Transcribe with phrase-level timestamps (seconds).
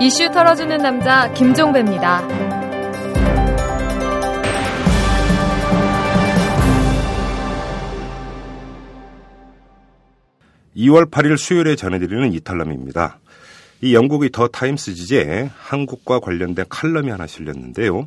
[0.00, 2.26] 이슈 털어주는 남자 김종배입니다.
[10.78, 13.18] 2월 8일 수요일에 전해드리는 이털남입니다.
[13.80, 18.06] 이 영국의 더 타임스 지에 한국과 관련된 칼럼이 하나 실렸는데요.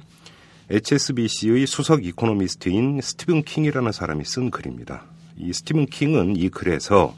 [0.71, 5.03] HSBC의 수석 이코노미스트인 스티븐 킹이라는 사람이 쓴 글입니다.
[5.37, 7.13] 이 스티븐 킹은 이 글에서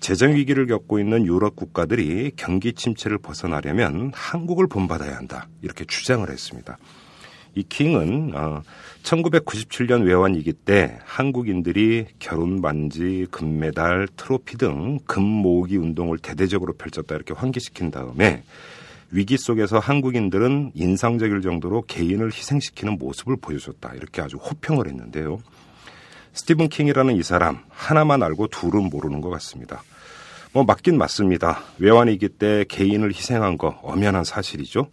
[0.00, 5.46] 재정 위기를 겪고 있는 유럽 국가들이 경기 침체를 벗어나려면 한국을 본받아야 한다.
[5.62, 6.78] 이렇게 주장을 했습니다.
[7.54, 8.62] 이 킹은 어,
[9.02, 17.34] 1997년 외환위기 때 한국인들이 결혼 반지, 금메달, 트로피 등 금 모으기 운동을 대대적으로 펼쳤다 이렇게
[17.34, 18.42] 환기시킨 다음에
[19.10, 25.40] 위기 속에서 한국인들은 인상적일 정도로 개인을 희생시키는 모습을 보여줬다 이렇게 아주 호평을 했는데요.
[26.32, 29.82] 스티븐 킹이라는 이 사람 하나만 알고 둘은 모르는 것 같습니다.
[30.52, 31.62] 뭐 맞긴 맞습니다.
[31.78, 34.88] 외환위기 때 개인을 희생한 거 엄연한 사실이죠.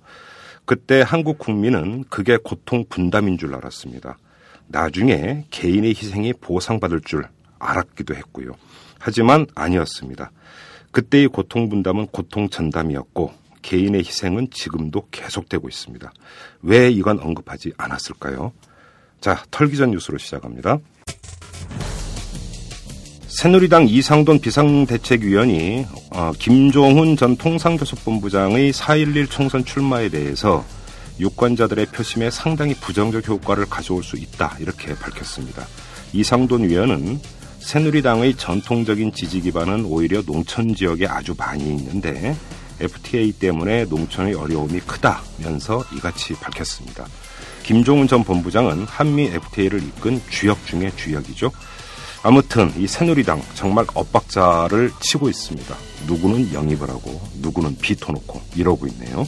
[0.65, 4.17] 그때 한국 국민은 그게 고통 분담인 줄 알았습니다.
[4.67, 7.27] 나중에 개인의 희생이 보상받을 줄
[7.59, 8.51] 알았기도 했고요.
[8.99, 10.31] 하지만 아니었습니다.
[10.91, 16.11] 그때의 고통 분담은 고통 전담이었고 개인의 희생은 지금도 계속되고 있습니다.
[16.63, 18.51] 왜 이건 언급하지 않았을까요?
[19.21, 20.79] 자, 털기전 뉴스로 시작합니다.
[23.37, 30.65] 새누리당 이상돈 비상대책위원이 어, 김종훈 전 통상교섭본부장의 4.11 총선 출마에 대해서
[31.19, 35.67] 유권자들의 표심에 상당히 부정적 효과를 가져올 수 있다 이렇게 밝혔습니다.
[36.13, 37.19] 이상돈 위원은
[37.59, 42.35] 새누리당의 전통적인 지지 기반은 오히려 농촌 지역에 아주 많이 있는데
[42.79, 47.05] FTA 때문에 농촌의 어려움이 크다면서 이같이 밝혔습니다.
[47.61, 51.51] 김종훈 전 본부장은 한미 FTA를 이끈 주역 중의 주역이죠.
[52.23, 55.75] 아무튼 이 새누리당 정말 엇박자를 치고 있습니다.
[56.07, 59.27] 누구는 영입을 하고 누구는 비토놓고 이러고 있네요.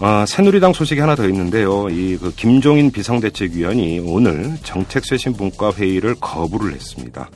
[0.00, 1.88] 아, 새누리당 소식이 하나 더 있는데요.
[1.88, 7.30] 이 그 김종인 비상대책위원이 오늘 정책쇄신분과 회의를 거부를 했습니다.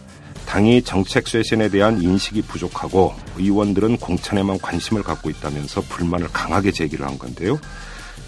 [0.46, 7.58] 당이 정책쇄신에 대한 인식이 부족하고 의원들은 공천에만 관심을 갖고 있다면서 불만을 강하게 제기를 한 건데요.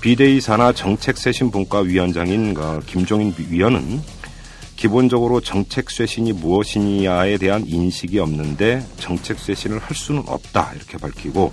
[0.01, 4.01] 비대위 산하 정책쇄신분과 위원장인 그 김종인 위원은
[4.81, 11.53] 기본적으로 정책 쇄신이 무엇이냐에 대한 인식이 없는데 정책 쇄신을 할 수는 없다 이렇게 밝히고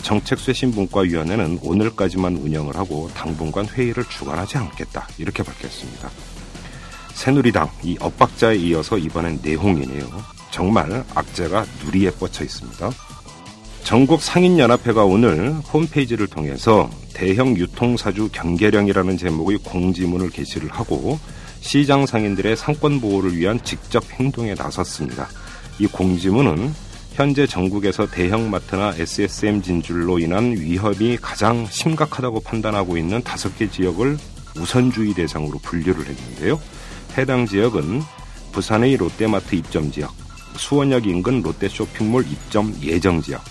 [0.00, 6.10] 정책 쇄신 분과위원회는 오늘까지만 운영을 하고 당분간 회의를 주관하지 않겠다 이렇게 밝혔습니다.
[7.12, 10.08] 새누리당 이 엇박자에 이어서 이번엔 내홍이네요.
[10.50, 12.90] 정말 악재가 누리에 뻗쳐 있습니다.
[13.84, 21.18] 전국 상인연합회가 오늘 홈페이지를 통해서 대형 유통사주 경계령이라는 제목의 공지문을 게시를 하고
[21.62, 25.28] 시장 상인들의 상권 보호를 위한 직접 행동에 나섰습니다.
[25.78, 26.74] 이 공지문은
[27.12, 34.18] 현재 전국에서 대형마트나 SSM 진출로 인한 위협이 가장 심각하다고 판단하고 있는 다섯 개 지역을
[34.58, 36.60] 우선주의 대상으로 분류를 했는데요.
[37.16, 38.02] 해당 지역은
[38.50, 40.12] 부산의 롯데마트 입점 지역,
[40.56, 43.42] 수원역 인근 롯데 쇼핑몰 입점 예정 지역,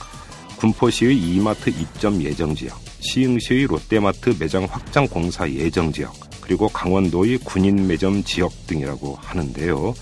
[0.57, 7.87] 군포시의 이마트 입점 예정 지역, 시흥시의 롯데마트 매장 확장 공사 예정 지역, 그리고 강원도의 군인
[7.87, 9.93] 매점 지역 등이라고 하는데요.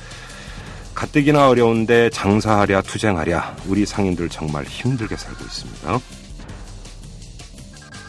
[0.96, 6.00] 가뜩이나 어려운데 장사하랴 투쟁하랴 우리 상인들 정말 힘들게 살고 있습니다.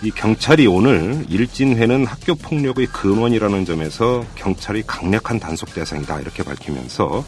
[0.05, 7.23] 이 경찰이 오늘 일진회는 학교 폭력의 근원이라는 점에서 경찰이 강력한 단속 대상이다 이렇게 밝히면서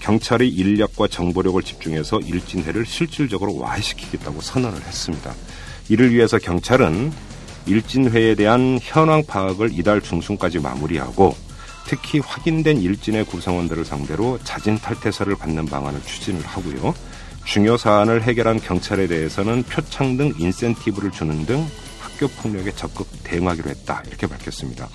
[0.00, 5.32] 경찰의 인력과 정보력을 집중해서 일진회를 실질적으로 와해시키겠다고 선언을 했습니다.
[5.88, 7.12] 이를 위해서 경찰은
[7.68, 11.36] 일진회에 대한 현황 파악을 이달 중순까지 마무리하고
[11.86, 16.94] 특히 확인된 일진의 구성원들을 상대로 자진 탈퇴서를 받는 방안을 추진을 하고요.
[17.44, 21.66] 중요 사안을 해결한 경찰에 대해서는 표창 등 인센티브를 주는 등
[21.98, 24.02] 학교 폭력에 적극 대응하기로 했다.
[24.06, 24.88] 이렇게 밝혔습니다.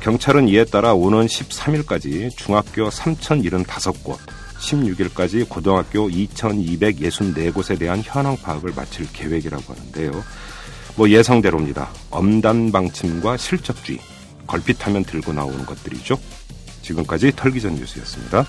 [0.00, 4.18] 경찰은 이에 따라 오는 13일까지 중학교 3,075곳,
[4.58, 10.12] 16일까지 고등학교 2,264곳에 대한 현황 파악을 마칠 계획이라고 하는데요.
[10.96, 11.88] 뭐 예상대로입니다.
[12.10, 13.98] 엄단 방침과 실적주의,
[14.46, 16.18] 걸핏하면 들고 나오는 것들이죠.
[16.82, 18.44] 지금까지 털기전 뉴스였습니다.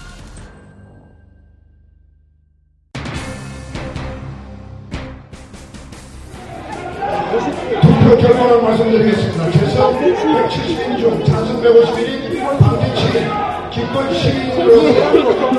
[7.81, 9.43] 투표 결과를 말씀드리겠습니다.
[9.43, 14.93] 170인 중 찬성 151인, 반대 7인, 기권 시민으로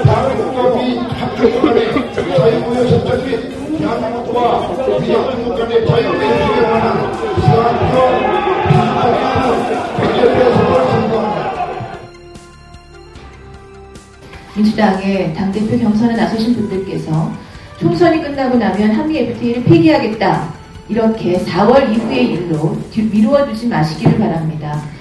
[0.05, 7.93] 다국가비 합주권의 자유무역 선정 및 대한민국과 비영국 간의 자유민주에 관한 사학교
[8.69, 11.67] 비정한 백제대선을 선거합니다.
[14.55, 17.33] 민주당의 당대표 경선에 나서신 분들께서
[17.81, 20.55] 총선이 끝나고 나면 한미 FTA를 폐기하겠다.
[20.89, 24.94] 이렇게 4월 이후의 일로 미루어 두지 마시기를 바랍니다.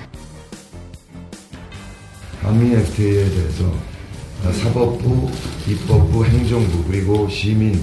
[2.43, 3.73] 한미 FTA에 대해서
[4.51, 5.31] 사법부,
[5.65, 7.81] 입법부, 행정부 그리고 시민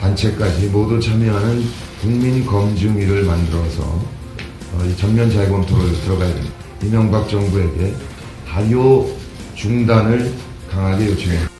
[0.00, 1.62] 단체까지 모두 참여하는
[2.00, 6.54] 국민 검증위를 만들어서 어, 전면 재검토를 들어가야 됩니다.
[6.82, 7.92] 이명박 정부에게
[8.46, 9.08] 발효
[9.54, 10.32] 중단을
[10.68, 11.50] 강하게 요청합니다.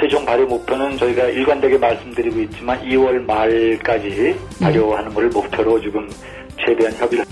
[0.00, 6.08] 최종 발효 목표는 저희가 일관되게 말씀드리고 있지만 2월 말까지 발효하는 것을 목표로 지금
[6.58, 7.24] 최대한 협의를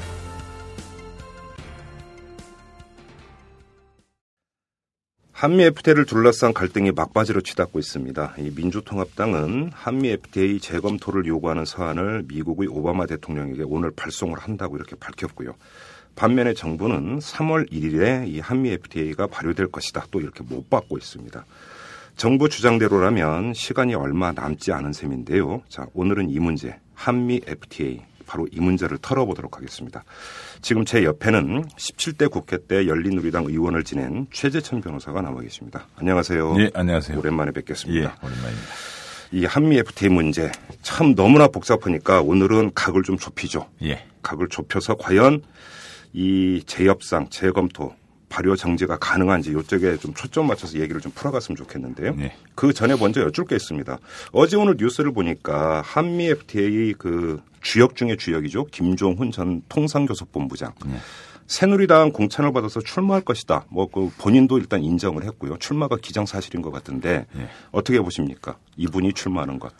[5.39, 8.35] 한미 FTA를 둘러싼 갈등이 막바지로 치닫고 있습니다.
[8.39, 15.55] 이 민주통합당은 한미 FTA 재검토를 요구하는 서한을 미국의 오바마 대통령에게 오늘 발송을 한다고 이렇게 밝혔고요.
[16.17, 21.47] 반면에 정부는 3월 1일에 이 한미 FTA가 발효될 것이다 또 이렇게 못 받고 있습니다.
[22.17, 25.63] 정부 주장대로라면 시간이 얼마 남지 않은 셈인데요.
[25.69, 30.05] 자, 오늘은 이 문제, 한미 FTA 바로 이 문제를 털어보도록 하겠습니다.
[30.61, 35.89] 지금 제 옆에는 17대 국회 때 열린우리당 의원을 지낸 최재천 변호사가 나와 계십니다.
[35.97, 36.61] 안녕하세요.
[36.61, 37.19] 예, 안녕하세요.
[37.19, 37.99] 오랜만에 뵙겠습니다.
[37.99, 38.69] 예, 오랜만입니다.
[39.33, 40.53] 이 한미 FTA 문제
[40.83, 43.69] 참 너무나 복잡하니까 오늘은 각을 좀 좁히죠.
[43.83, 44.05] 예.
[44.23, 45.43] 각을 좁혀서 과연
[46.13, 47.95] 이 재협상, 재검토,
[48.29, 52.15] 발효 정지가 가능한지 이쪽에 좀 초점 맞춰서 얘기를 좀 풀어갔으면 좋겠는데요.
[52.15, 52.37] 네.
[52.55, 53.99] 그 전에 먼저 여쭐 게 있습니다.
[54.33, 58.67] 어제 오늘 뉴스를 보니까 한미 FTA 그 주역 중의 주역이죠.
[58.67, 60.73] 김종훈 전 통상교섭본부장.
[60.87, 60.97] 네.
[61.47, 63.65] 새누리당 공천을 받아서 출마할 것이다.
[63.71, 65.57] 뭐 그 본인도 일단 인정을 했고요.
[65.59, 67.49] 출마가 기정사실인 것 같은데 네.
[67.73, 68.57] 어떻게 보십니까?
[68.77, 69.73] 이분이 출마하는 것.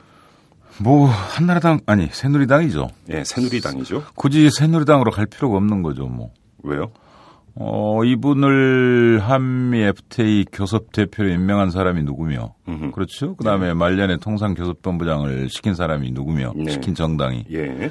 [0.79, 2.89] 뭐 한나라당 아니 새누리당이죠.
[3.11, 4.05] 예, 새누리당이죠.
[4.15, 6.33] 굳이 새누리당으로 갈 필요가 없는 거죠, 뭐.
[6.63, 6.91] 왜요?
[7.61, 12.93] 어, 이분을 한미 FTA 교섭 대표로 임명한 사람이 누구며, 음흠.
[12.93, 13.35] 그렇죠?
[13.35, 16.71] 그 다음에 말년에 통상 교섭본부장을 시킨 사람이 누구며, 네.
[16.71, 17.47] 시킨 정당이.
[17.53, 17.91] 예.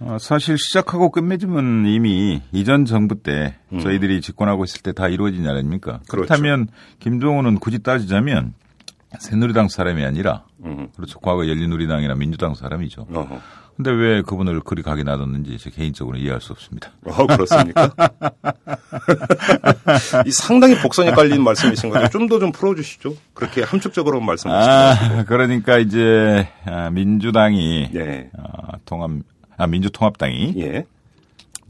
[0.00, 5.50] 어, 사실 시작하고 끝맺음은 이미 이전 정부 때 저희들이 집권하고 있을 때 다 이루어진 일
[5.50, 5.92] 아닙니까?
[5.92, 5.98] 음.
[6.08, 6.26] 그렇죠.
[6.28, 6.68] 그렇다면
[7.00, 8.54] 김종훈은 굳이 따지자면
[9.18, 10.88] 새누리당 사람이 아니라, 음.
[10.94, 11.18] 그렇죠.
[11.20, 13.06] 과거 열린우리당이나 민주당 사람이죠.
[13.12, 13.40] 어허.
[13.76, 16.90] 근데 왜 그분을 그리 가게 놔뒀는지 제 개인적으로 이해할 수 없습니다.
[17.04, 17.90] 어, 그렇습니까?
[20.26, 23.14] 이 상당히 복선이 깔린 말씀이신 건데 좀더좀 풀어주시죠.
[23.34, 25.14] 그렇게 함축적으로 말씀하시지 마시고.
[25.14, 28.30] 아, 그러니까 이제 아, 민주당이 예.
[28.36, 29.10] 아, 통합
[29.56, 30.84] 아 민주통합당이 예.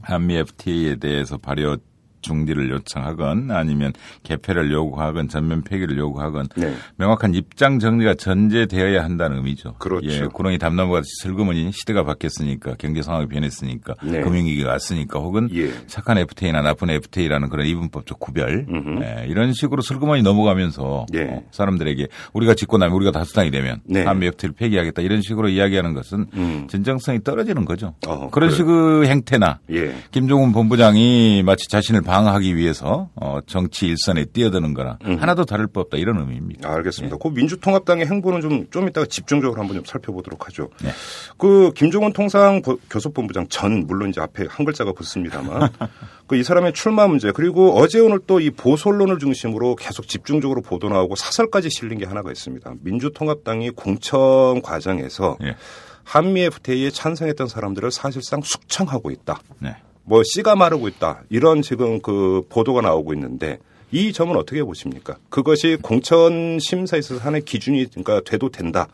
[0.03, 1.77] 한미 FTA에 대해서 발효
[2.23, 6.75] 중지를 요청하건 아니면 개폐를 요구하건 전면 폐기를 요구하건 네.
[6.97, 9.75] 명확한 입장 정리가 전제되어야 한다는 의미죠.
[9.79, 10.09] 그렇죠.
[10.09, 14.21] 예, 구렁이 담나무 같이 슬그머니 시대가 바뀌었으니까 경제 상황이 변했으니까 네.
[14.21, 15.71] 금융위기가 왔으니까 혹은 예.
[15.87, 18.67] 착한 FTA나 나쁜 FTA라는 그런 이분법적 구별.
[19.03, 21.23] 예, 이런 식으로 슬그머니 넘어가면서 예.
[21.23, 24.05] 어, 사람들에게 우리가 집권하면 우리가 다수당이 되면 네.
[24.05, 26.67] 한미 FTA를 폐기하겠다 이런 식으로 이야기하는 것은 음.
[26.69, 27.95] 진정성이 떨어지는 거죠.
[28.07, 28.51] 어, 그런 그래요.
[28.51, 29.95] 식의 행태나 예.
[30.11, 35.17] 김종훈 본부장이 마치 자신을 방어하기 위해서 어, 정치 일선에 뛰어드는 거나 음.
[35.17, 36.69] 하나도 다를 바 없다 이런 의미입니다.
[36.69, 37.17] 알겠습니다.
[37.19, 40.71] 그 민주통합당의 행보는 좀, 좀 이따가 집중적으로 한번 좀 살펴보도록 하죠.
[40.83, 40.91] 네.
[41.39, 45.71] 그 김종원 통상 교섭본부장 전, 물론 이제 앞에 한 글자가 붙습니다만,
[46.27, 50.89] 그 이 사람의 출마 문제, 그리고 어제 오늘 또 이 보수언론을 중심으로 계속 집중적으로 보도
[50.89, 52.73] 나오고 사설까지 실린 게 하나가 있습니다.
[52.81, 55.57] 민주통합당이 공천 과정에서 예.
[56.05, 59.41] 한미 FTA에 찬성했던 사람들을 사실상 숙청하고 있다.
[59.59, 59.77] 네.
[60.11, 61.23] 뭐 씨가 마르고 있다.
[61.29, 63.61] 이런 지금 그 보도가 나오고 있는데
[63.93, 65.19] 이 점은 어떻게 보십니까?
[65.29, 68.89] 그것이 공천 심사에 있어서 하나의 기준이 그러니까 돼도 된다.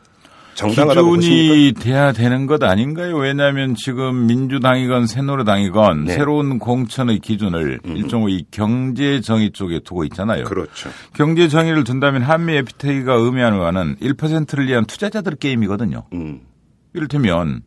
[0.57, 1.55] 정당하다고 보십니까?
[1.55, 3.17] 기준이 돼야 되는 것 아닌가요?
[3.17, 6.13] 왜냐하면 지금 민주당이건 새누리당이건 네.
[6.13, 10.45] 새로운 공천의 기준을 일종의 경제 정의 쪽에 두고 있잖아요.
[10.45, 10.91] 그렇죠.
[11.15, 16.05] 경제 정의를 둔다면 한미 FTA가 의미하는 바는 1%를 위한 투자자들 게임이거든요.
[16.13, 16.41] 음.
[16.93, 17.63] 이를테면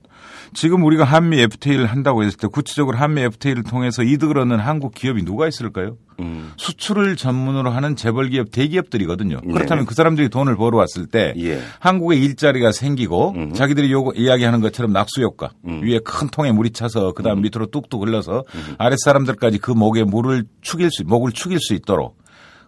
[0.54, 5.24] 지금 우리가 한미 FTA를 한다고 했을 때 구체적으로 한미 FTA를 통해서 이득을 얻는 한국 기업이
[5.24, 5.98] 누가 있을까요?
[6.20, 6.52] 음.
[6.58, 9.40] 수출을 전문으로 하는 재벌 기업 대기업들이거든요.
[9.44, 9.54] 네.
[9.54, 11.62] 그렇다면 그 사람들이 돈을 벌어왔을 때 예.
[11.80, 13.54] 한국에 일자리가 생기고 음.
[13.54, 15.82] 자기들이 요거 이야기하는 것처럼 낙수 효과 음.
[15.84, 18.44] 위에 큰 통에 물이 차서 그다음 밑으로 뚝뚝 흘러서
[18.78, 22.18] 아랫 사람들까지 그 목에 물을 축일 수 목을 축일 수 있도록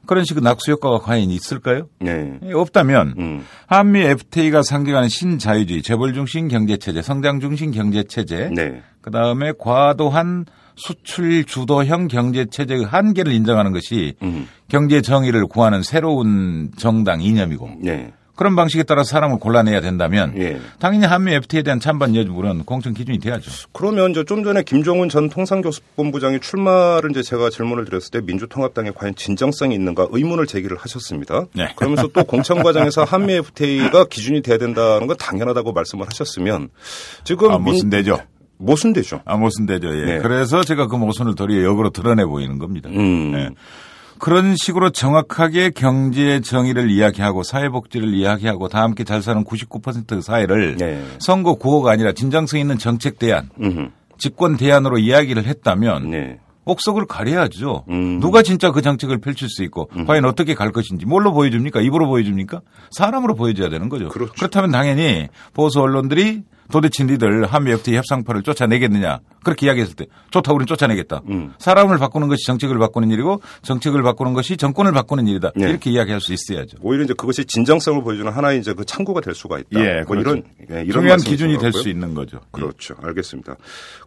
[0.05, 1.87] 그런 식의 낙수 효과가 과연 있을까요?
[1.99, 2.39] 네.
[2.43, 3.45] 예, 없다면 음.
[3.67, 8.81] 한미 FTA가 상징하는 신자유주의, 재벌 중심 경제 체제, 성장 중심 경제 체제, 네.
[9.01, 14.47] 그 다음에 과도한 수출 주도형 경제 체제의 한계를 인정하는 것이 음.
[14.67, 18.11] 경제 정의를 구하는 새로운 정당 이념이고, 네.
[18.35, 20.59] 그런 방식에 따라 사람을 골라내야 된다면 예.
[20.79, 23.51] 당연히 한미 FTA에 대한 찬반 여부는 공정 기준이 돼야죠.
[23.73, 29.15] 그러면 이제 좀 전에 김종훈 전 통상교섭본부장이 출마를 이제 제가 질문을 드렸을 때 민주통합당에 과연
[29.15, 31.45] 진정성이 있는가 의문을 제기를 하셨습니다.
[31.53, 31.73] 네.
[31.75, 36.69] 그러면서 또 공천 과정에서 한미 FTA가 기준이 돼야 된다는 건 당연하다고 말씀을 하셨으면
[37.23, 38.19] 지금 아, 민- 모순되죠.
[38.57, 39.21] 모순되죠.
[39.25, 39.87] 아, 모순되죠.
[40.01, 40.05] 예.
[40.05, 40.19] 네.
[40.19, 42.89] 그래서 제가 그 모순을 도리어 역으로 드러내 보이는 겁니다.
[42.91, 43.33] 음.
[43.35, 43.49] 예.
[44.21, 51.03] 그런 식으로 정확하게 경제 정의를 이야기하고 사회복지를 이야기하고 다 함께 잘 사는 99% 사회를 네.
[51.17, 53.89] 선거 구호가 아니라 진정성 있는 정책 대안, 음흠.
[54.19, 56.39] 집권 대안으로 이야기를 했다면 네.
[56.65, 57.85] 옥석을 가려야죠.
[57.89, 58.19] 음.
[58.19, 61.81] 누가 진짜 그 정책을 펼칠 수 있고 과연 어떻게 갈 것인지 뭘로 보여줍니까?
[61.81, 62.61] 입으로 보여줍니까?
[62.91, 64.09] 사람으로 보여줘야 되는 거죠.
[64.09, 64.33] 그렇죠.
[64.33, 70.67] 그렇다면 당연히 보수 언론들이 도대체 니들 한미 FTA 협상파를 쫓아내겠느냐 그렇게 이야기했을 때 좋다 우리는
[70.67, 71.21] 쫓아내겠다.
[71.29, 71.53] 음.
[71.57, 75.51] 사람을 바꾸는 것이 정책을 바꾸는 일이고 정책을 바꾸는 것이 정권을 바꾸는 일이다.
[75.55, 75.69] 네.
[75.69, 76.77] 이렇게 이야기할 수 있어야죠.
[76.81, 79.79] 오히려 이제 그것이 진정성을 보여주는 하나의 이제 그 참고가 될 수가 있다.
[79.79, 81.73] 예, 뭐 이런 예, 이런 중요한 기준이 것 될.
[81.73, 82.39] 수 있는 거죠.
[82.51, 82.95] 그렇죠.
[83.01, 83.55] 알겠습니다.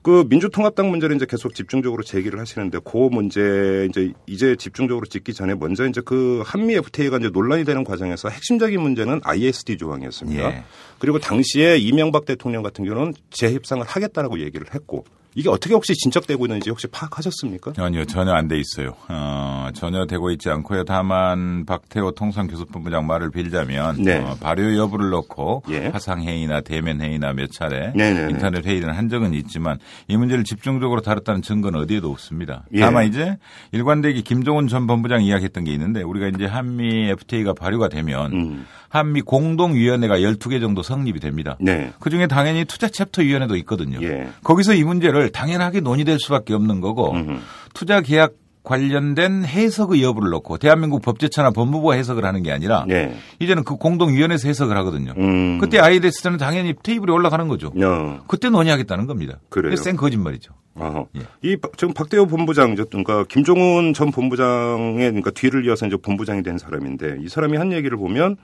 [0.02, 5.54] 그 민주통합당 문제를 이제 계속 집중적으로 제기를 하시는데 그 문제 이제 이제 집중적으로 짚기 전에
[5.54, 10.44] 먼저 이제 그 한미 FTA가 이제 논란이 되는 과정에서 핵심적인 문제는 ISD 조항이었습니다.
[10.44, 10.64] 예.
[10.98, 16.70] 그리고 당시에 이명박 대통령 같은 경우는 재협상을 하겠다라고 얘기를 했고 이게 어떻게 혹시 진척되고 있는지
[16.70, 17.72] 혹시 파악하셨습니까?
[17.78, 18.94] 아니요, 전혀 안 돼 있어요.
[19.08, 20.84] 어, 전혀 되고 있지 않고요.
[20.84, 24.18] 다만 박태호 통상교섭본부 장 말을 빌자면 네.
[24.18, 25.86] 어, 발효 여부를 놓고 예.
[25.88, 28.30] 화상 회의나 대면 회의나 몇 차례 네네네.
[28.30, 32.64] 인터넷 회의를 한 적은 있지만 이 문제를 집중적으로 다뤘다는 증거는 어디에도 없습니다.
[32.74, 32.80] 예.
[32.80, 33.38] 다만 이제
[33.72, 38.66] 일관되게 김종훈 전 본부장 이야기했던 게 있는데 우리가 이제 한미 FTA가 발효가 되면 음.
[38.88, 41.56] 한미 공동위원회가 12개 정도 성립이 됩니다.
[41.60, 41.92] 네.
[41.98, 43.98] 그중에 당연히 투자 챕터 위원회도 있거든요.
[44.02, 44.28] 예.
[44.44, 47.38] 거기서 이 문제를 당연하게 논의될 수밖에 없는 거고 음흠.
[47.74, 53.14] 투자 계약 관련된 해석의 여부를 놓고 대한민국 법제처나 법무부가 해석을 하는 게 아니라 네.
[53.38, 55.12] 이제는 그 공동위원회에서 해석을 하거든요.
[55.18, 55.58] 음.
[55.58, 57.72] 그때 IDS는 당연히 테이블에 올라가는 거죠.
[57.76, 58.20] 어.
[58.26, 59.38] 그때 논의하겠다는 겁니다.
[59.50, 59.76] 그래요?
[59.76, 60.54] 센 거짓말이죠.
[60.80, 61.20] 예.
[61.42, 66.56] 이 바- 지금 박대호 본부장, 그러니까 김종훈 전 본부장의 그러니까 뒤를 이어서 이제 본부장이 된
[66.56, 68.36] 사람인데 이 사람이 한 얘기를 보면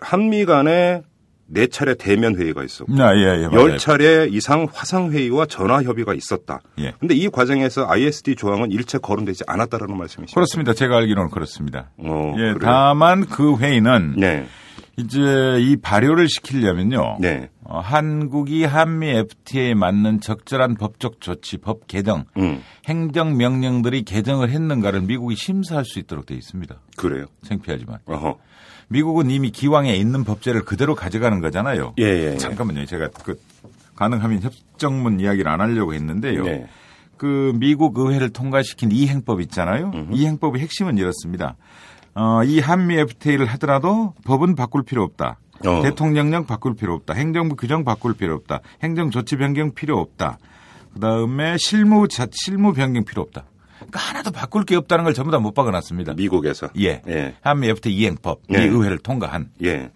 [0.00, 1.02] 한미 간에
[1.48, 3.60] 네 차례 대면 회의가 있었고 아, 예, 예, 맞아요.
[3.60, 6.60] 열 차례 이상 화상 회의와 전화 협의가 있었다.
[6.78, 6.92] 예.
[6.98, 10.34] 근데 이 과정에서 ISD 조항은 일체 거론되지 않았다라는 말씀이시죠?
[10.34, 10.74] 그렇습니다.
[10.74, 11.90] 제가 알기로는 그렇습니다.
[11.98, 12.58] 어, 예, 그래요?
[12.60, 14.46] 다만 그 회의는 네.
[14.98, 17.18] 이제 이 발효를 시키려면요.
[17.20, 17.50] 네.
[17.62, 22.62] 어, 한국이 한미 FTA에 맞는 적절한 법적 조치, 법 개정, 음.
[22.88, 26.74] 행정 명령들이 개정을 했는가를 미국이 심사할 수 있도록 되어 있습니다.
[26.96, 27.26] 그래요.
[27.44, 28.38] 창피하지만 어허.
[28.88, 31.94] 미국은 이미 기왕에 있는 법제를 그대로 가져가는 거잖아요.
[31.98, 32.36] 예, 예, 예.
[32.36, 32.86] 잠깐만요.
[32.86, 33.40] 제가 그
[33.96, 36.42] 가능하면 협정문 이야기를 안 하려고 했는데요.
[36.44, 36.66] 네.
[37.16, 39.90] 그 미국 의회를 통과시킨 이 행법 있잖아요.
[40.12, 41.56] 이 행법의 핵심은 이렇습니다.
[42.14, 45.38] 어, 이 한미 FTA를 하더라도 법은 바꿀 필요 없다.
[45.64, 45.82] 어.
[45.82, 47.14] 대통령령 바꿀 필요 없다.
[47.14, 48.60] 행정부 규정 바꿀 필요 없다.
[48.82, 50.38] 행정 조치 변경 필요 없다.
[50.94, 53.44] 그 다음에 실무 자 실무 변경 필요 없다.
[53.90, 56.14] 그러니까 하나도 바꿀 게 없다는 걸 전부 다 못 박아놨습니다.
[56.14, 56.68] 미국에서.
[56.80, 57.02] 예.
[57.08, 57.34] 예.
[57.42, 58.64] 한미 FTA 이행법, 네.
[58.64, 59.50] 이 의회를 통과한.
[59.62, 59.90] 예.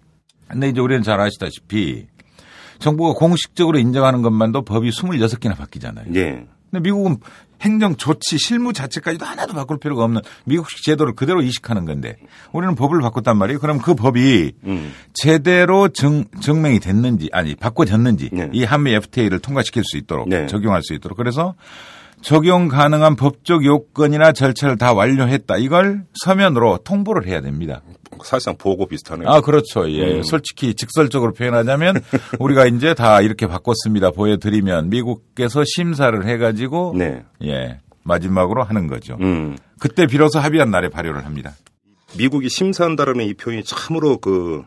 [0.47, 2.07] 근데 이제 우리는 잘 아시다시피
[2.79, 6.07] 정부가 공식적으로 인정하는 것만도 법이 26개나 바뀌잖아요.
[6.15, 6.45] 예.
[6.69, 7.17] 근데 미국은
[7.61, 12.15] 행정 조치 실무 자체까지도 하나도 바꿀 필요가 없는 미국식 제도를 그대로 이식하는 건데
[12.53, 13.59] 우리는 법을 바꿨단 말이에요.
[13.59, 14.91] 그럼 그 법이 음.
[15.13, 18.49] 제대로 증, 증명이 됐는지 아니 바꿔졌는지 네.
[18.53, 20.47] 이 한미 FTA를 통과시킬 수 있도록 네.
[20.47, 21.53] 적용할 수 있도록 그래서
[22.21, 25.57] 적용 가능한 법적 요건이나 절차를 다 완료했다.
[25.57, 27.81] 이걸 서면으로 통보를 해야 됩니다.
[28.23, 29.27] 사실상 보고 비슷하네요.
[29.29, 29.89] 아, 그렇죠.
[29.89, 30.17] 예.
[30.17, 30.23] 음.
[30.23, 32.01] 솔직히 직설적으로 표현하자면
[32.39, 34.11] 우리가 이제 다 이렇게 바꿨습니다.
[34.11, 37.23] 보여드리면 미국께서 심사를 해가지고 네.
[37.43, 37.79] 예.
[38.03, 39.17] 마지막으로 하는 거죠.
[39.21, 39.57] 음.
[39.79, 41.53] 그때 비로소 합의한 날에 발효를 합니다.
[42.17, 44.63] 미국이 심사한다라는 이 표현이 참으로 그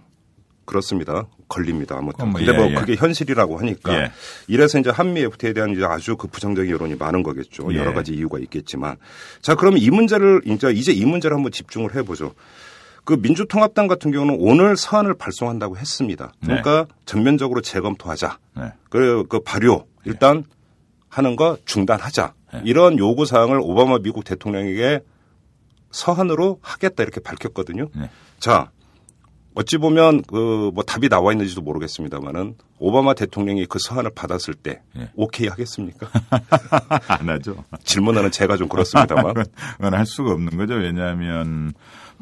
[0.65, 1.27] 그렇습니다.
[1.49, 1.97] 걸립니다.
[1.99, 2.25] 아무튼.
[2.25, 2.75] 어, 뭐, 근데 예, 뭐 예.
[2.75, 4.13] 그게 현실이라고 하니까 예.
[4.49, 7.73] 이래서 이제 한미 FTA에 대한 이제 아주 그 부정적인 여론이 많은 거겠죠.
[7.73, 7.79] 예.
[7.79, 8.97] 여러 가지 이유가 있겠지만.
[9.41, 12.35] 자, 그러면 이 문제를 이제 이제 이 문제를 한번 집중을 해 보죠.
[13.05, 16.33] 그 민주통합당 같은 경우는 오늘 서한을 발송한다고 했습니다.
[16.43, 18.39] 그러니까 전면적으로 재검토하자.
[18.57, 18.73] 네.
[18.89, 20.45] 그, 그 발효 일단
[21.09, 22.33] 하는 거 중단하자.
[22.55, 22.63] 네.
[22.65, 25.01] 이런 요구 사항을 오바마 미국 대통령에게
[25.91, 27.89] 서한으로 하겠다 이렇게 밝혔거든요.
[27.95, 28.11] 네.
[28.41, 28.71] 자,
[29.55, 35.09] 어찌 보면 그 뭐 답이 나와 있는지도 모르겠습니다만은 오바마 대통령이 그 서한을 받았을 때 네.
[35.15, 36.09] 오케이 하겠습니까?
[37.09, 37.65] 안 하죠.
[37.85, 39.35] 질문하는 제가 좀 그렇습니다만.
[39.77, 40.75] 그건 할 수가 없는 거죠.
[40.75, 41.73] 왜냐하면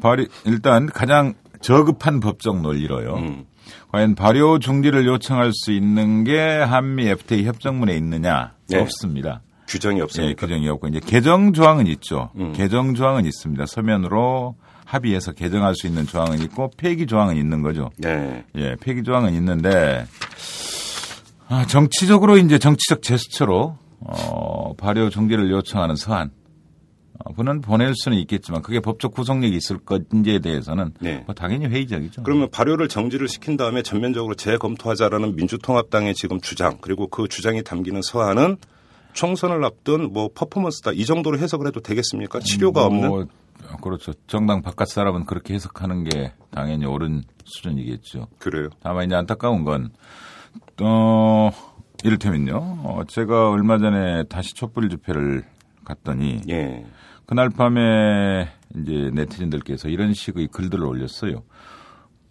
[0.01, 3.15] 발효 일단 가장 저급한 법적 논리로요.
[3.15, 3.45] 음.
[3.91, 8.53] 과연 발효 중지를 요청할 수 있는 게 한미 FTA 협정문에 있느냐?
[8.69, 8.79] 네.
[8.79, 9.41] 없습니다.
[9.67, 10.45] 규정이 예, 없으니까.
[10.45, 12.29] 규정이 없고 이제 개정 조항은 있죠.
[12.35, 12.53] 음.
[12.53, 13.65] 개정 조항은 있습니다.
[13.65, 17.89] 서면으로 합의해서 개정할 수 있는 조항은 있고 폐기 조항은 있는 거죠.
[17.97, 18.43] 네.
[18.55, 20.05] 예, 폐기 조항은 있는데
[21.47, 26.31] 아, 정치적으로 이제 정치적 제스처로 어, 발효 중지를 요청하는 서한
[27.19, 31.23] 어, 분은 보낼 수는 있겠지만 그게 법적 구속력이 있을 건지에 대해서는 네.
[31.25, 32.23] 뭐 당연히 회의적이죠.
[32.23, 38.57] 그러면 발효를 정지를 시킨 다음에 전면적으로 재검토하자라는 민주통합당의 지금 주장 그리고 그 주장이 담기는 서한은
[39.13, 42.39] 총선을 앞둔 뭐 퍼포먼스다 이 정도로 해석을 해도 되겠습니까?
[42.39, 43.25] 치료가 없는 뭐,
[43.81, 44.13] 그렇죠.
[44.27, 48.27] 정당 바깥 사람은 그렇게 해석하는 게 당연히 옳은 수준이겠죠.
[48.39, 48.69] 그래요.
[48.81, 49.89] 다만 이제 안타까운 건,
[50.81, 51.51] 어,
[52.03, 52.55] 이를테면요.
[52.55, 55.43] 어, 제가 얼마 전에 다시 촛불 집회를
[55.85, 56.85] 갔더니, 예.
[57.25, 61.43] 그날 밤에 이제 네티즌들께서 이런 식의 글들을 올렸어요.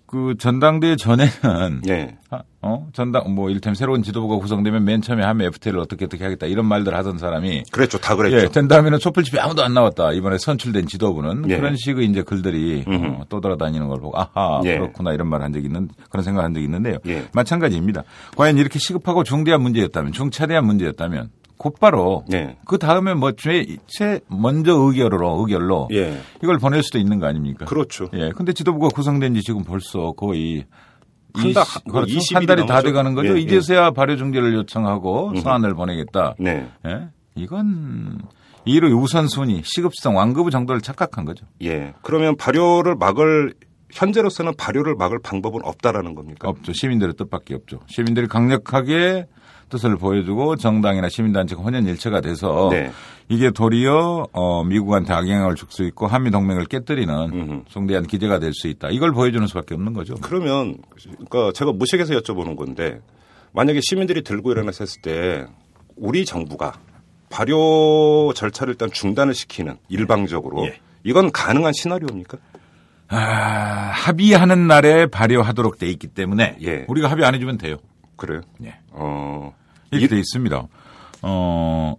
[0.07, 2.19] 그 전당대회 전에는, 예.
[2.31, 2.87] 아, 어?
[2.93, 6.95] 전당, 뭐, 이를테면 새로운 지도부가 구성되면 맨 처음에 하면 FT를 어떻게 어떻게 하겠다 이런 말들
[6.95, 7.99] 하던 사람이, 그랬죠.
[7.99, 8.37] 다 그랬죠.
[8.39, 10.13] 예, 된 다음에는 촛불 집회 아무도 안 나왔다.
[10.13, 11.57] 이번에 선출된 지도부는 예.
[11.57, 14.79] 그런 식의 이제 글들이 어, 떠돌아다니는 걸 보고 아하 예.
[14.79, 16.99] 그렇구나 이런 말 한 적이 있는 그런 생각 한 적이 있는데요.
[17.09, 17.25] 예.
[17.33, 18.05] 마찬가지입니다.
[18.37, 22.57] 과연 이렇게 시급하고 중대한 문제였다면 중차대한 문제였다면 곧바로 예.
[22.65, 26.17] 그 다음에 뭐 최, 최 먼저 의결로 의결로 예.
[26.43, 27.65] 이걸 보낼 수도 있는 거 아닙니까?
[27.67, 28.09] 그렇죠.
[28.15, 28.31] 예.
[28.37, 30.65] 근데 지도부가 구성된 지 지금 벌써 거의
[31.35, 32.15] 한 달, 그렇죠.
[32.15, 32.83] 20일이 한 달이 다.
[32.83, 33.31] 돼가는 거죠.
[33.31, 33.41] 예, 예.
[33.41, 36.35] 이제서야 발효 중재를 요청하고 서한을 보내겠다.
[36.39, 36.69] 네.
[36.87, 37.09] 예?
[37.35, 38.21] 이건
[38.65, 41.47] 이를 우선순위, 시급성, 완급 정도를 착각한 거죠.
[41.63, 41.95] 예.
[42.03, 43.55] 그러면 발효를 막을
[43.93, 46.49] 현재로서는 발효를 막을 방법은 없다라는 겁니까?
[46.49, 46.73] 없죠.
[46.73, 47.81] 시민들의 뜻밖에 없죠.
[47.87, 49.27] 시민들이 강력하게
[49.73, 52.93] 뜻을 보여주고 정당이나 시민단체가 혼연일체가 돼서 네.
[53.31, 57.63] 이게 도리어 어, 미국한테 악영향을 줄 수 있고 한미 동맹을 깨뜨리는 음흠.
[57.69, 58.89] 중대한 기제가 될 수 있다.
[58.91, 60.15] 이걸 보여주는 수밖에 없는 거죠.
[60.21, 60.77] 그러면
[61.27, 63.01] 그러니까 제가 무식해서 여쭤보는 건데
[63.53, 65.47] 만약에 시민들이 들고 일어나서 했을 때
[65.97, 66.75] 우리 정부가
[67.31, 70.79] 발효 절차를 일단 중단을 시키는 일방적으로 예.
[71.05, 72.37] 이건 가능한 시나리오입니까?
[73.09, 73.17] 아,
[73.95, 76.85] 합의하는 날에 발효하도록 돼 있기 때문에 예.
[76.89, 77.77] 우리가 합의 안 해주면 돼요.
[78.17, 78.41] 그래요?
[78.65, 78.75] 예.
[78.91, 79.55] 어,
[79.93, 80.67] 이렇게 돼 있습니다.
[81.23, 81.95] 어,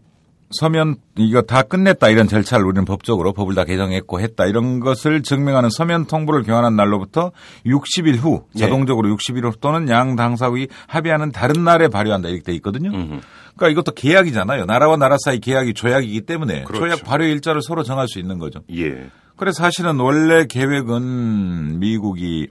[0.60, 5.70] 서면 이거 다 끝냈다 이런 절차를 우리는 법적으로 법을 다 개정했고 했다 이런 것을 증명하는
[5.70, 7.32] 서면 통보를 교환한 날로부터
[7.66, 8.60] 60일 후 예.
[8.60, 12.90] 자동적으로 60일 후 또는 양 당사국이 합의하는 다른 날에 발효한다 이렇게 돼 있거든요.
[12.90, 13.20] 음흠.
[13.56, 14.66] 그러니까 이것도 계약이잖아요.
[14.66, 16.86] 나라와 나라 사이 계약이 조약이기 때문에 그렇죠.
[16.86, 18.60] 조약 발효 일자를 서로 정할 수 있는 거죠.
[18.75, 19.10] 예.
[19.36, 22.48] 그래서 사실은 원래 계획은 미국이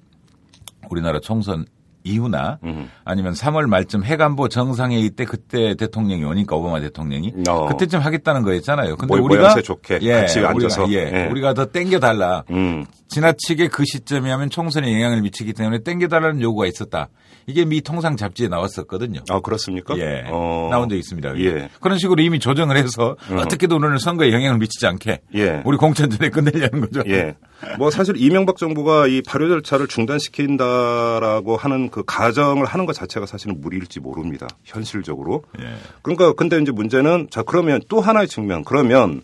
[0.90, 1.66] 우리나라 총선
[2.04, 2.86] 이후나 음흠.
[3.04, 7.66] 아니면 3월 말쯤 해관보 정상회의 때 그때 대통령이 오니까 오바마 대통령이 어.
[7.66, 8.96] 그때쯤 하겠다는 거였잖아요.
[8.96, 10.90] 근데 모- 우리가 좋게 예, 같이 우리가, 앉아서.
[10.90, 11.26] 예, 예.
[11.30, 12.44] 우리가 더 땡겨 달라.
[12.50, 12.84] 음.
[13.08, 17.08] 지나치게 그 시점이 하면 총선에 영향을 미치기 때문에 땡겨 달라는 요구가 있었다.
[17.46, 19.20] 이게 미 통상 잡지에 나왔었거든요.
[19.28, 19.98] 아, 그렇습니까?
[19.98, 20.24] 예.
[20.28, 20.68] 어.
[20.70, 21.38] 나온 적 있습니다.
[21.40, 21.68] 예.
[21.80, 25.62] 그런 식으로 이미 조정을 해서 어떻게든 오늘 선거에 영향을 미치지 않게 예.
[25.64, 27.02] 우리 공천 전에 끝내려는 거죠.
[27.08, 27.34] 예.
[27.78, 33.60] 뭐 사실 이명박 정부가 이 발효 절차를 중단시킨다라고 하는 그 가정을 하는 것 자체가 사실은
[33.60, 34.48] 무리일지 모릅니다.
[34.64, 35.44] 현실적으로.
[35.60, 35.76] 예.
[36.02, 39.22] 그러니까 근데 이제 문제는 자 그러면 또 하나의 측면 그러면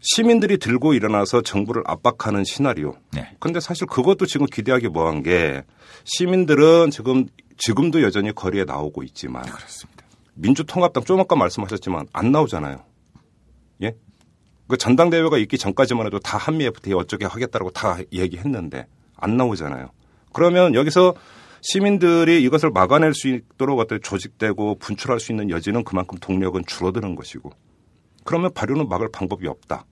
[0.00, 2.94] 시민들이 들고 일어나서 정부를 압박하는 시나리오.
[3.12, 3.34] 네.
[3.40, 5.62] 근데 사실 그것도 지금 기대하기 뭐한 게
[6.04, 7.26] 시민들은 지금
[7.58, 10.04] 지금도 여전히 거리에 나오고 있지만 그렇습니다.
[10.34, 12.82] 민주통합당 좀 아까 말씀하셨지만 안 나오잖아요.
[13.82, 13.94] 예?
[14.66, 19.90] 그 전당대회가 있기 전까지만 해도 다 한미 FTA 어쩌게 하겠다라고 다 얘기했는데 안 나오잖아요.
[20.32, 21.14] 그러면 여기서
[21.62, 27.50] 시민들이 이것을 막아낼 수 있도록 어떤 조직되고 분출할 수 있는 여지는 그만큼 동력은 줄어드는 것이고
[28.24, 29.86] 그러면 발효는 막을 방법이 없다.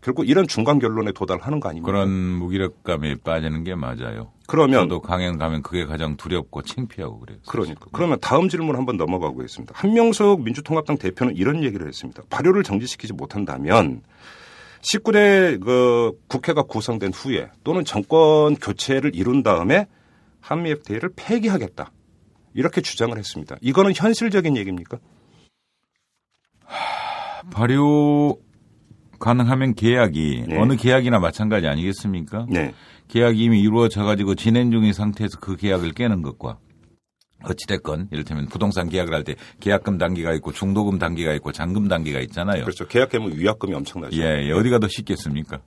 [0.00, 1.90] 결국 이런 중간 결론에 도달하는 거 아닙니까?
[1.90, 4.32] 그런 무기력감에 빠지는 게 맞아요.
[4.46, 7.38] 그러면 저도 강연 가면 그게 가장 두렵고 창피하고 그래요.
[7.48, 7.86] 그러니까.
[7.92, 9.74] 그러면 다음 질문 한번 넘어가 보겠습니다.
[9.76, 12.22] 한명숙 민주통합당 대표는 이런 얘기를 했습니다.
[12.30, 14.02] 발효를 정지시키지 못한다면
[14.82, 19.86] 19대 그 국회가 구성된 후에 또는 정권 교체를 이룬 다음에
[20.48, 21.92] 한미 FTA를 폐기하겠다.
[22.54, 23.56] 이렇게 주장을 했습니다.
[23.60, 24.98] 이거는 현실적인 얘기입니까?
[27.52, 28.38] 발효
[29.18, 30.58] 가능하면 계약이 네.
[30.58, 32.46] 어느 계약이나 마찬가지 아니겠습니까?
[32.48, 32.72] 네.
[33.08, 36.58] 계약이 이미 이루어져 가지고 진행 중인 상태에서 그 계약을 깨는 것과
[37.44, 42.62] 어찌됐건 이를테면 부동산 계약을 할 때 계약금 단계가 있고 중도금 단계가 있고 잔금 단계가 있잖아요.
[42.62, 42.86] 그렇죠.
[42.86, 44.16] 계약하면 위약금이 엄청나죠.
[44.16, 45.60] 예, 예, 어디가 더 쉽겠습니까?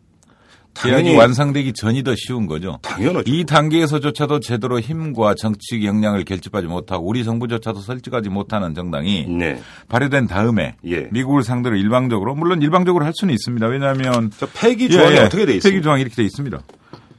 [0.73, 2.79] 당연히 완성되기 전이 더 쉬운 거죠.
[2.81, 3.23] 당연하죠.
[3.31, 9.62] 이 단계에서조차도 제대로 힘과 정치 역량을 결집하지 못하고 우리 정부조차도 설득하지 못하는 정당이 네.
[9.89, 11.10] 발효된 다음에 예.
[11.12, 13.67] 미국을 상대로 일방적으로 물론 일방적으로 할 수는 있습니다.
[13.67, 15.25] 왜냐하면 저 폐기 조항이 예, 예.
[15.25, 15.69] 어떻게 돼 있습니까?
[15.69, 16.60] 폐기 조항이 이렇게 돼 있습니다.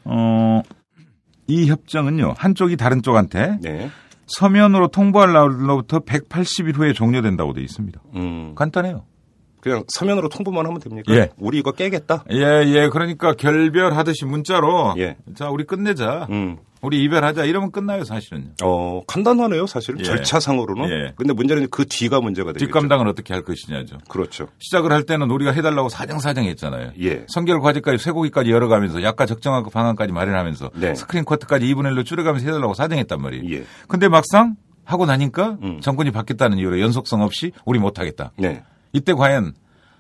[0.05, 0.63] 어,
[1.47, 3.91] 이 협정은요 한쪽이 다른 쪽한테 네.
[4.27, 8.01] 서면으로 통보할 날로부터 180일 후에 종료된다고 돼 있습니다.
[8.17, 8.55] 음.
[8.55, 9.05] 간단해요.
[9.63, 11.15] 그냥 서면으로 통보만 하면 됩니까?
[11.15, 11.31] 예.
[11.39, 12.25] 우리 이거 깨겠다.
[12.33, 12.89] 예, 예.
[12.89, 15.17] 그러니까 결별하듯이 문자로 예.
[15.37, 16.27] 자, 우리 끝내자.
[16.31, 16.59] 음.
[16.81, 17.45] 우리 이별하자.
[17.45, 18.55] 이러면 끝나요, 사실은.
[18.61, 19.95] 어, 간단하네요, 사실.
[20.01, 20.03] 예.
[20.03, 20.91] 절차상으로는.
[20.91, 21.13] 예.
[21.15, 22.67] 근데 문제는 그 뒤가 문제가 되겠죠.
[22.67, 23.99] 뒷감당은 어떻게 할 것이냐죠.
[24.09, 24.49] 그렇죠.
[24.59, 26.91] 시작을 할 때는 우리가 해달라고 사정사정 했잖아요.
[27.01, 27.25] 예.
[27.29, 30.97] 성결 과제까지 쇠고기까지 열어가면서 약간 적정한 방안까지 마련하면서 네.
[30.97, 33.55] 스크린 커트까지 2분의 1로 줄여가면서 해달라고 사정했단 말이에요.
[33.55, 33.65] 예.
[33.87, 35.81] 근데 막상 하고 나니까 음.
[35.81, 38.33] 정권이 바뀌었다는 이유로 연속성 없이 우리 못하겠다.
[38.37, 38.65] 네.
[38.93, 39.55] 이때 과연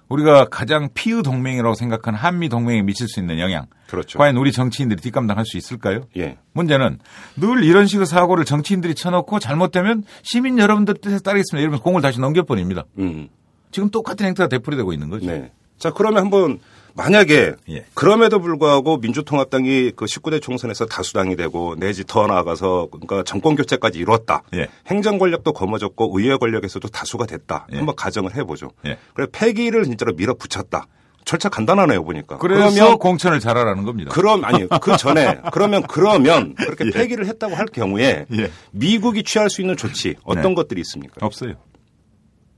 [0.08, 3.66] 우리가 가장 피의 동맹이라고 생각하는 한미 동맹에 미칠 수 있는 영향.
[3.86, 4.18] 그렇죠.
[4.18, 6.02] 과연 우리 정치인들이 뒷감당할 수 있을까요?
[6.18, 6.36] 예.
[6.52, 6.98] 문제는
[7.36, 11.60] 늘 이런 식의 사고를 정치인들이 쳐놓고 잘못되면 시민 여러분들 뜻에 따르겠습니다.
[11.62, 12.84] 이러면서 공을 다시 넘겨버립니다.
[12.98, 13.28] 음.
[13.70, 15.26] 지금 똑같은 행태가 되풀이되고 있는 거죠.
[15.26, 15.50] 네.
[15.78, 16.58] 자, 그러면 한번
[16.94, 17.84] 만약에 예.
[17.94, 24.42] 그럼에도 불구하고 민주통합당이 그 19대 총선에서 다수당이 되고 내지 더 나아가서 그러니까 정권 교체까지 이뤘다.
[24.54, 24.68] 예.
[24.86, 27.66] 행정 권력도 거머졌고 의회 권력에서도 다수가 됐다.
[27.72, 27.76] 예.
[27.76, 28.70] 한번 가정을 해보죠.
[28.86, 28.98] 예.
[29.14, 30.86] 그래 폐기를 진짜로 밀어붙였다.
[31.24, 32.38] 절차 간단하네요 보니까.
[32.38, 34.10] 그러면 공천을 잘하라는 겁니다.
[34.12, 38.50] 그럼 아니 그 전에 그러면 그러면 그렇게 폐기를 했다고 할 경우에 예.
[38.72, 40.54] 미국이 취할 수 있는 조치 어떤 네.
[40.54, 41.24] 것들이 있습니까?
[41.24, 41.54] 없어요.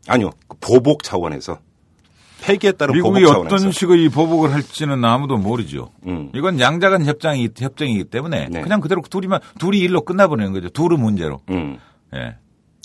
[0.06, 1.58] 아니요 그 보복 차원에서
[2.44, 5.90] 폐기에 따른 미국이 어떤 식의 보복을 할지는 아무도 모르죠.
[6.06, 6.30] 음.
[6.34, 8.60] 이건 양자간 협정이 협정이기 때문에 네.
[8.60, 10.68] 그냥 그대로 둘이만 둘이 일로 끝나버리는 거죠.
[10.68, 11.40] 둘의 문제로.
[11.50, 11.78] 음
[12.14, 12.36] 예.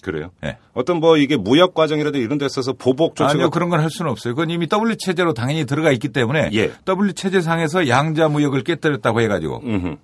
[0.02, 0.32] 그래요.
[0.46, 0.58] 예.
[0.74, 4.10] 어떤 뭐 이게 무역 과정이라든지 이런 데 있어서 보복 조치가 아니요 그런 건 할 수는
[4.12, 4.34] 없어요.
[4.34, 6.72] 그건 이미 W 체제로 당연히 들어가 있기 때문에 예.
[6.86, 9.96] W 체제상에서 양자 무역을 깨뜨렸다고 해가지고 음흠.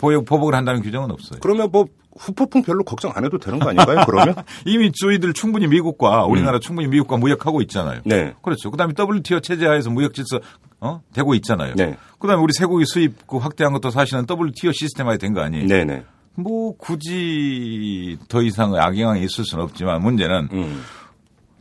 [0.00, 1.40] 보복, 보복을 한다는 규정은 없어요.
[1.42, 1.86] 그러면 뭐
[2.18, 4.04] 후폭풍 별로 걱정 안 해도 되는 거 아닌가요?
[4.06, 4.34] 그러면
[4.66, 7.98] 이미 저희들 충분히 미국과 우리나라 충분히 미국과 무역하고 있잖아요.
[7.98, 8.08] 음.
[8.08, 8.34] 네.
[8.42, 8.70] 그렇죠.
[8.70, 10.40] 그다음에 WTO 체제 하에서 무역 질서
[10.80, 11.02] 어?
[11.12, 11.74] 되고 있잖아요.
[11.76, 11.96] 네.
[12.18, 15.66] 그다음에 우리 쇠고기 수입 그 확대한 것도 사실은 WTO 시스템화에 된 거 아니에요.
[15.66, 16.04] 네네.
[16.36, 20.82] 뭐 굳이 더 이상의 악영향이 있을 수는 없지만 문제는 음.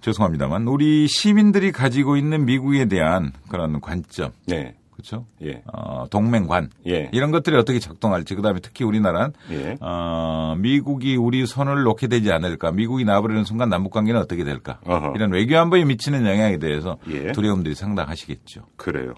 [0.01, 4.75] 죄송합니다만 우리 시민들이 가지고 있는 미국에 대한 그런 관점, 네.
[4.99, 5.25] 그렇죠?
[5.43, 5.61] 예.
[5.73, 7.09] 어, 동맹관 예.
[7.13, 9.77] 이런 것들이 어떻게 작동할지 그다음에 특히 우리나라는 예.
[9.79, 15.13] 어, 미국이 우리 손을 놓게 되지 않을까, 미국이 나버리는 순간 남북 관계는 어떻게 될까 어허.
[15.15, 17.31] 이런 외교 안보에 미치는 영향에 대해서 예.
[17.31, 18.65] 두려움들이 상당하시겠죠.
[18.75, 19.13] 그래요.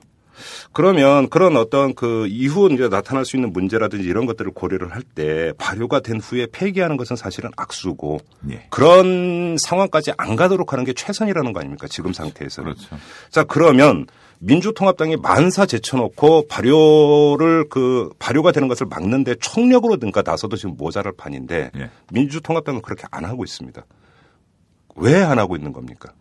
[0.72, 5.52] 그러면 그런 어떤 그 이후 이제 나타날 수 있는 문제라든지 이런 것들을 고려를 할 때
[5.58, 8.66] 발효가 된 후에 폐기하는 것은 사실은 악수고 예.
[8.70, 11.88] 그런 상황까지 안 가도록 하는 게 최선이라는 거 아닙니까?
[11.90, 12.74] 지금 상태에서는.
[12.74, 12.98] 그렇죠.
[13.30, 14.06] 자, 그러면
[14.44, 21.70] 민주통합당이 만사 제쳐놓고 발효를 그 발효가 되는 것을 막는데 총력으로 등가 나서도 지금 모자랄 판인데
[21.76, 21.92] 예.
[22.12, 23.84] 민주통합당은 그렇게 안 하고 있습니다.
[24.98, 26.12] 왜 안 하고 있는 겁니까?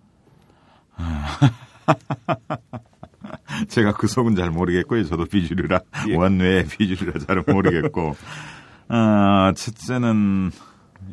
[3.68, 5.04] 제가 그 속은 잘 모르겠고요.
[5.04, 6.14] 저도 비주류라 예.
[6.14, 8.16] 원외 비주류라 잘 모르겠고.
[8.88, 10.50] 아, 첫째는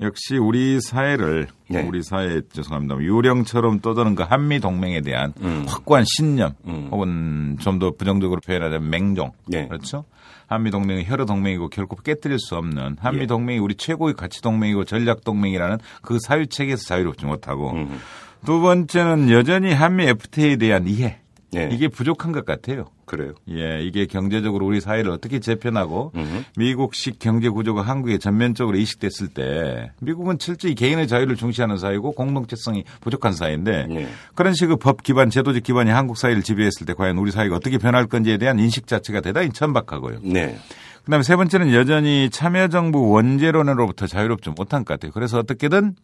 [0.02, 1.82] 역시 우리 사회를 네.
[1.82, 2.98] 우리 사회 죄송합니다.
[2.98, 5.66] 유령처럼 떠도는 그 한미 동맹에 대한 음.
[5.68, 6.88] 확고한 신념 음.
[6.92, 9.68] 혹은 좀 더 부정적으로 표현하자면 맹종 네.
[9.68, 10.06] 그렇죠.
[10.48, 13.26] 한미 동맹은 혈의 동맹이고 결코 깨뜨릴 수 없는 한미 예.
[13.28, 18.00] 동맹이 우리 최고의 가치 동맹이고 전략 동맹이라는 그 사유 체계에서 자유롭지 못하고 음.
[18.46, 21.20] 두 번째는 여전히 한미 FTA에 대한 이해
[21.56, 21.70] 예.
[21.72, 22.86] 이게 부족한 것 같아요.
[23.06, 23.34] 그래요.
[23.50, 26.44] 예, 이게 경제적으로 우리 사회를 어떻게 재편하고 음.
[26.58, 33.32] 미국식 경제 구조가 한국에 전면적으로 이식됐을 때 미국은 철저히 개인의 자유를 중시하는 사회고 공동체성이 부족한
[33.32, 34.08] 사회인데 예.
[34.36, 38.08] 그런 식의 법 기반, 제도적 기반이 한국 사회를 지배했을 때 과연 우리 사회가 어떻게 변할
[38.08, 40.20] 건지에 대한 인식 자체가 대단히 천박하고요.
[40.24, 40.58] 네.
[41.06, 45.14] 그다음에 세 번째는 여전히 참여정부 원죄론으로부터 자유롭지 못한 것 같아요.
[45.14, 45.96] 그래서 어떻게든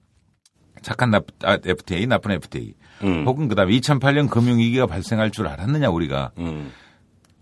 [0.82, 3.26] 착한 나, 아, FTA, 나쁜 FTA, 음.
[3.26, 6.72] 혹은 그다음에 2008년 금융위기가 발생할 줄 알았느냐 우리가 음.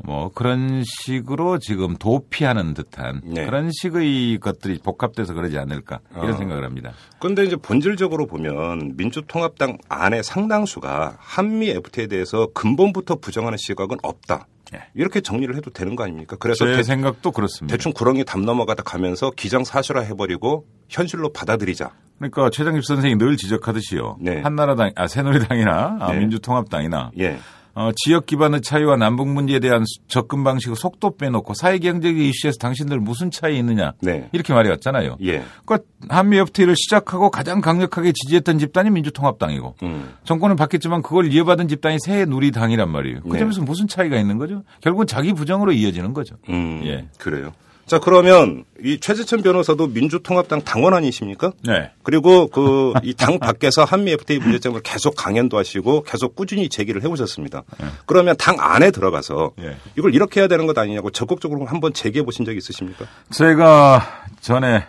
[0.03, 3.45] 뭐 그런 식으로 지금 도피하는 듯한 네.
[3.45, 6.37] 그런 식의 것들이 복합돼서 그러지 않을까 이런 어.
[6.37, 6.93] 생각을 합니다.
[7.19, 14.47] 그런데 이제 본질적으로 보면 민주통합당 안에 상당수가 한미 FTA에 대해서 근본부터 부정하는 시각은 없다.
[14.73, 14.83] 예.
[14.93, 16.35] 이렇게 정리를 해도 되는 거 아닙니까?
[16.39, 17.77] 그래서 제 대, 생각도 그렇습니다.
[17.77, 21.91] 충 구렁이 담 넘어가다 가면서 기정사실화 해버리고 현실로 받아들이자.
[22.17, 24.17] 그러니까 최장집 선생이 늘 지적하듯이요.
[24.21, 24.41] 네.
[24.41, 26.19] 한나라당, 아 새누리당이나 아, 네.
[26.19, 27.39] 민주통합당이나 예.
[27.73, 32.57] 어, 지역 기반의 차이와 남북 문제에 대한 수- 접근 방식을 속도 빼놓고 사회 경제적 이슈에서
[32.59, 34.27] 당신들 무슨 차이 있느냐 네.
[34.33, 35.17] 이렇게 말해왔잖아요.
[35.23, 35.43] 예.
[35.65, 40.13] 그러니까 한미 FTA를 시작하고 가장 강력하게 지지했던 집단이 민주통합당이고 음.
[40.25, 43.21] 정권은 바뀌었지만 그걸 이어받은 집단이 새누리당이란 말이에요.
[43.21, 43.39] 그 네.
[43.39, 44.63] 점에서 무슨 차이가 있는 거죠?
[44.81, 46.35] 결국은 자기 부정으로 이어지는 거죠.
[46.49, 46.81] 음.
[46.85, 47.07] 예.
[47.17, 47.51] 그래요.
[47.91, 51.51] 자, 그러면 이 최재천 변호사도 민주통합당 당원 아니십니까?
[51.67, 51.91] 네.
[52.03, 57.63] 그리고 그 이 당 밖에서 한미 FTA 문제점을 계속 강연도 하시고 계속 꾸준히 제기를 해오셨습니다.
[58.05, 59.75] 그러면 당 안에 들어가서 예.
[59.97, 63.05] 이걸 이렇게 해야 되는 것 아니냐고 적극적으로 한번 제기해 보신 적 있으십니까?
[63.31, 64.85] 제가 전에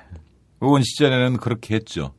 [0.61, 2.13] 의원 시절에는 그렇게 했죠.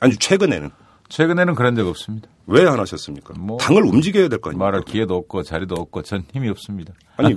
[0.00, 0.70] 아니 최근에는
[1.08, 2.28] 최근에는 그런 적 없습니다.
[2.48, 3.34] 왜 안 하셨습니까?
[3.38, 4.64] 뭐, 당을 움직여야 될 거 아닙니까?
[4.66, 6.92] 말할 기회도 없고 자리도 없고 전 힘이 없습니다.
[7.16, 7.34] 아니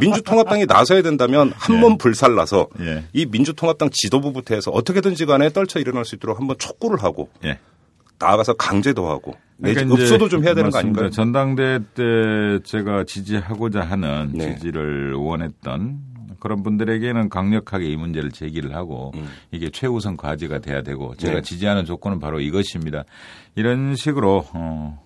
[0.00, 3.04] 민주통합당이 나서야 된다면 한번 불살라서 예.
[3.12, 7.58] 이 민주통합당 지도부부터 해서 어떻게든지 간에 떨쳐 일어날 수 있도록 한번 촉구를 하고 예.
[8.18, 10.78] 나아가서 강제도 하고 그러니까 읍소도 좀 해야 되는 거.
[10.78, 11.10] 아닌가요?
[11.10, 12.02] 전당대회 때
[12.64, 14.54] 제가 지지하고자 하는 네.
[14.56, 15.98] 지지를 원했던
[16.38, 19.28] 그런 분들에게는 강력하게 이 문제를 제기를 하고 음.
[19.50, 21.42] 이게 최우선 과제가 돼야 되고 제가 네.
[21.42, 23.04] 지지하는 조건은 바로 이것입니다.
[23.54, 25.02] 이런 식으로 어,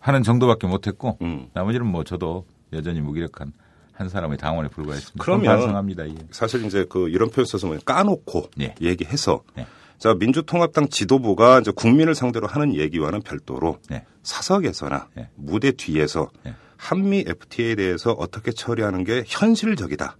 [0.00, 1.48] 하는 정도밖에 못했고 음.
[1.54, 3.52] 나머지는 뭐 저도 여전히 무기력한
[3.92, 5.22] 한 사람의 당원에 불과했습니다.
[5.22, 6.08] 그러면 반성합니다.
[6.08, 6.14] 예.
[6.30, 8.74] 사실 이제 그 이런 표현 써서 뭐 까놓고 예.
[8.80, 9.66] 얘기해서 예.
[9.98, 14.04] 자 민주통합당 지도부가 이제 국민을 상대로 하는 얘기와는 별도로 네.
[14.22, 15.28] 사석에서나 예.
[15.36, 16.54] 무대 뒤에서 예.
[16.76, 20.16] 한미 FTA에 대해서 어떻게 처리하는 게 현실적이다.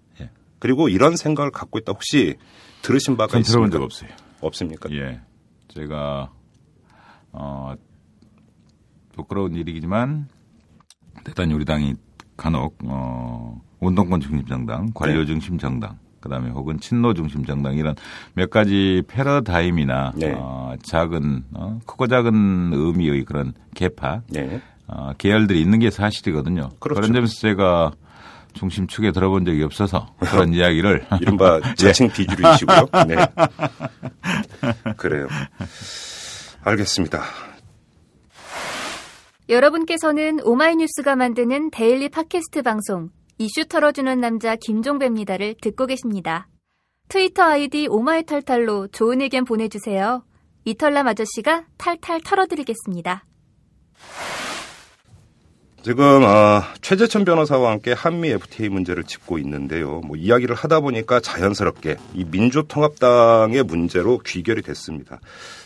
[0.62, 0.68] 예.
[0.68, 2.36] 그리고 이런 생각을 갖고 있다 혹시
[2.82, 3.68] 들으신 바가 전 있습니까?
[3.68, 4.10] 들어본 적 없어요.
[4.40, 4.88] 없습니까?
[4.92, 5.20] 예.
[5.68, 6.30] 제가,
[7.32, 7.74] 어,
[9.14, 10.28] 부끄러운 일이지만,
[11.24, 11.94] 대단히 우리 당이
[12.36, 15.26] 간혹, 어, 운동권 중심 정당, 관료 네.
[15.26, 17.94] 중심 정당, 그 다음에 혹은 친노 중심 정당, 이런
[18.34, 20.32] 몇 가지 패러다임이나, 네.
[20.36, 24.60] 어, 작은, 어, 크고 작은 의미의 그런 계파, 예.
[24.86, 26.70] 어, 계열들이 있는 게 사실이거든요.
[26.78, 27.00] 그렇죠.
[27.00, 27.92] 런 점에서 제가
[28.52, 32.88] 중심축에 들어본 적이 없어서 그런 이야기를 이른바 자칭 비주류이시고요.
[33.08, 33.16] 네.
[34.96, 35.28] 그래요.
[36.62, 37.22] 알겠습니다.
[39.48, 46.48] 여러분께서는 오마이뉴스가 만드는 daily 팟캐스트 방송 이슈 털어주는 남자 김종배입니다를 듣고 계십니다.
[47.08, 50.24] 트위터 아이디 오마이털털로 좋은 의견 보내주세요.
[50.64, 53.24] 이털남 아저씨가 탈탈 털어드리겠습니다.
[55.82, 60.00] 지금 아, 최재천 변호사와 함께 한미 FTA 문제를 짚고 있는데요.
[60.04, 65.18] 뭐 이야기를 하다 보니까 자연스럽게 이 민주통합당의 문제로 귀결이 됐습니다.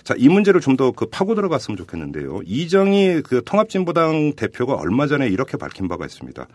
[0.05, 2.41] 자, 이 문제를 좀 더 그 파고 들어갔으면 좋겠는데요.
[2.47, 6.47] 이정희 그 통합진보당 대표가 얼마 전에 이렇게 밝힌 바가 있습니다.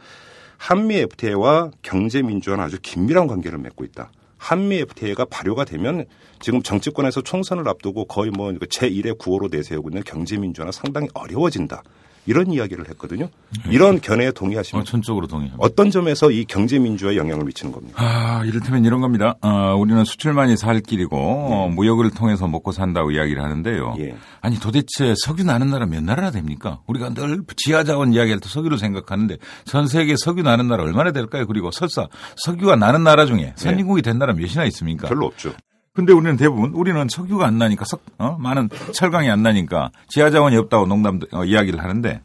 [0.58, 4.12] 한미 FTA와 경제 민주화는 아주 긴밀한 관계를 맺고 있다.
[4.38, 6.06] 한미 FTA가 발효가 되면
[6.40, 11.84] 지금 정치권에서 총선을 앞두고 거의 뭐 제1의 구호로 내세우고 있는 경제민주화는 상당히 어려워진다.
[12.26, 13.30] 이런 이야기를 했거든요.
[13.70, 14.90] 이런 견해에 어, 동의하십니까?
[14.90, 15.58] 전적으로 동의합니다.
[15.64, 17.96] 어떤 점에서 이 경제 민주화에 영향을 미치는 겁니까?
[18.04, 19.36] 아, 이를테면 이런 겁니다.
[19.42, 23.96] 어, 우리는 수출만이 살 길이고 어, 무역을 통해서 먹고 산다고 이야기를 하는데요.
[24.00, 24.16] 예.
[24.42, 26.80] 아니 도대체 석유 나는 나라 몇 나라나 됩니까?
[26.88, 31.46] 우리가 늘 지하 자원 이야기할 때 석유를 생각하는데 전 세계 석유 나는 나라 얼마나 될까요?
[31.48, 32.08] 그리고 설사
[32.38, 35.08] 석유가 나는 나라 중에 선진국이 된 나라 몇이나 있습니까?
[35.08, 35.54] 별로 없죠.
[35.94, 38.38] 근데 우리는 대부분 우리는 석유가 안 나니까 석, 어?
[38.40, 42.22] 많은 철강이 안 나니까 지하 자원이 없다고 농담 어, 이야기를 하는데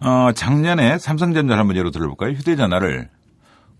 [0.00, 2.32] 어, 작년에 삼성전자를 한번 예로 들어볼까요?
[2.32, 3.10] 휴대전화를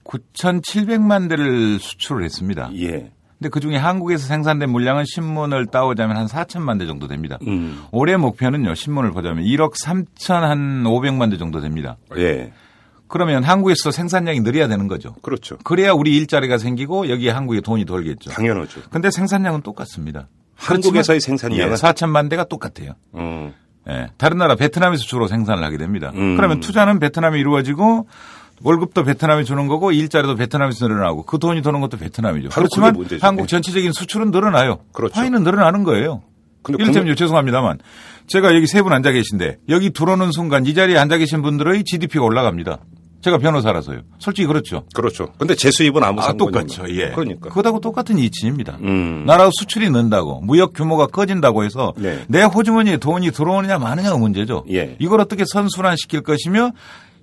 [0.05, 2.71] 9,700만 대를 수출을 했습니다.
[2.77, 3.11] 예.
[3.39, 7.39] 근데 그 중에 한국에서 생산된 물량은 신문을 따오자면 한 4천만 대 정도 됩니다.
[7.47, 7.83] 음.
[7.91, 11.97] 올해 목표는요, 신문을 보자면 1억 3천 한 500만 대 정도 됩니다.
[12.17, 12.53] 예.
[13.09, 15.15] 그러면 한국에서 생산량이 늘어야 되는 거죠.
[15.23, 15.57] 그렇죠.
[15.65, 18.31] 그래야 우리 일자리가 생기고 여기에 한국에 돈이 돌겠죠.
[18.31, 18.81] 당연하죠.
[18.91, 20.29] 근데 생산량은 똑같습니다.
[20.57, 22.93] 한국에서의 생산량은 예, 4천만 대가 똑같아요.
[23.15, 23.53] 음.
[23.89, 26.11] 예, 다른 나라 베트남에서 주로 생산을 하게 됩니다.
[26.15, 26.37] 음.
[26.37, 28.07] 그러면 투자는 베트남에 이루어지고
[28.63, 32.49] 월급도 베트남에 주는 거고 일자리도 베트남에서 늘어나고 그 돈이 도는 것도 베트남이죠.
[32.51, 32.95] 그렇지만.
[33.21, 34.79] 한국 전체적인 수출은 늘어나요.
[34.93, 35.13] 그렇죠.
[35.15, 36.23] 파이는 늘어나는 거예요.
[36.69, 37.79] 이를테면 국내- 죄송합니다만
[38.27, 42.25] 제가 여기 세 분 앉아 계신데 여기 들어오는 순간 이 자리에 앉아 계신 분들의 GDP가
[42.25, 42.79] 올라갑니다.
[43.25, 44.01] 제가 변호사라서요.
[44.19, 44.85] 솔직히 그렇죠.
[44.95, 45.33] 그렇죠.
[45.39, 46.85] 근데 제 수입은 아무 아, 상관이 똑같죠.
[46.95, 47.09] 예.
[47.13, 47.49] 그러니까.
[47.49, 48.77] 그것하고 똑같은 이치입니다.
[48.83, 49.25] 음.
[49.27, 52.23] 나라 수출이 는다고 무역 규모가 커진다고 해서 네.
[52.29, 54.65] 내 호주머니에 돈이 들어오느냐 마느냐가 문제죠.
[54.71, 54.97] 예.
[54.99, 56.73] 이걸 어떻게 선순환시킬 것이며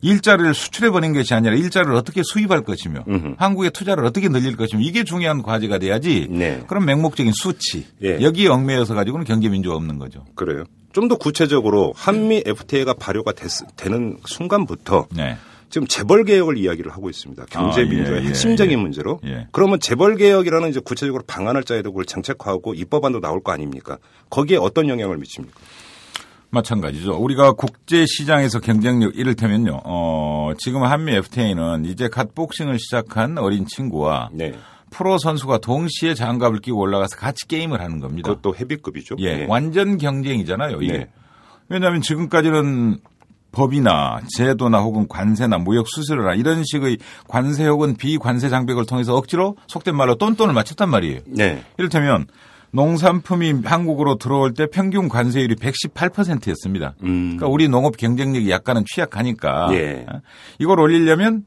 [0.02, 3.36] 일자리를 수출해 버린 것이 아니라 일자리를 어떻게 수입할 것이며 음흠.
[3.38, 6.26] 한국의 투자를 어떻게 늘릴 것이며 이게 중요한 과제가 돼야지.
[6.32, 6.64] 네.
[6.66, 8.20] 그럼 맹목적인 수치 예.
[8.24, 10.26] 여기에 얽매여서 가지고는 경제 민주가 없는 거죠.
[10.34, 10.64] 그래요.
[10.94, 15.38] 좀 더 구체적으로 한미 FTA가 발효가 됐, 되는 순간부터 네.
[15.72, 17.46] 지금 재벌 개혁을 이야기를 하고 있습니다.
[17.50, 18.82] 경제 아, 민주화의 예, 예, 핵심적인 예.
[18.82, 19.20] 문제로.
[19.26, 19.48] 예.
[19.52, 23.98] 그러면 재벌 개혁이라는 이제 구체적으로 방안을 짜야 되고 그걸 정책화하고 입법안도 나올 거 아닙니까?
[24.30, 25.58] 거기에 어떤 영향을 미칩니까?
[26.50, 27.14] 마찬가지죠.
[27.14, 29.82] 우리가 국제 시장에서 경쟁력 이를테면요.
[29.86, 34.54] 어, 지금 한미 FTA는 이제 갓 복싱을 시작한 어린 친구와 네.
[34.90, 38.30] 프로 선수가 동시에 장갑을 끼고 올라가서 같이 게임을 하는 겁니다.
[38.30, 39.16] 그것도 헤비급이죠.
[39.20, 39.46] 예, 네.
[39.48, 40.92] 완전 경쟁이잖아요, 이게.
[40.92, 41.10] 네.
[41.70, 43.00] 왜냐하면 지금까지는
[43.52, 49.96] 법이나 제도나 혹은 관세나 무역 수수료나 이런 식의 관세 혹은 비관세 장벽을 통해서 억지로 속된
[49.96, 51.20] 말로 똔똔을 맞췄단 말이에요.
[51.28, 51.64] 네.
[51.78, 52.28] 이를테면
[52.72, 56.94] 농산품이 한국으로 들어올 때 평균 관세율이 118%였습니다.
[57.04, 57.36] 음.
[57.38, 60.06] 그러니까 우리 농업 경쟁력이 약간은 취약하니까 예.
[60.10, 60.22] 어?
[60.58, 61.44] 이걸 올리려면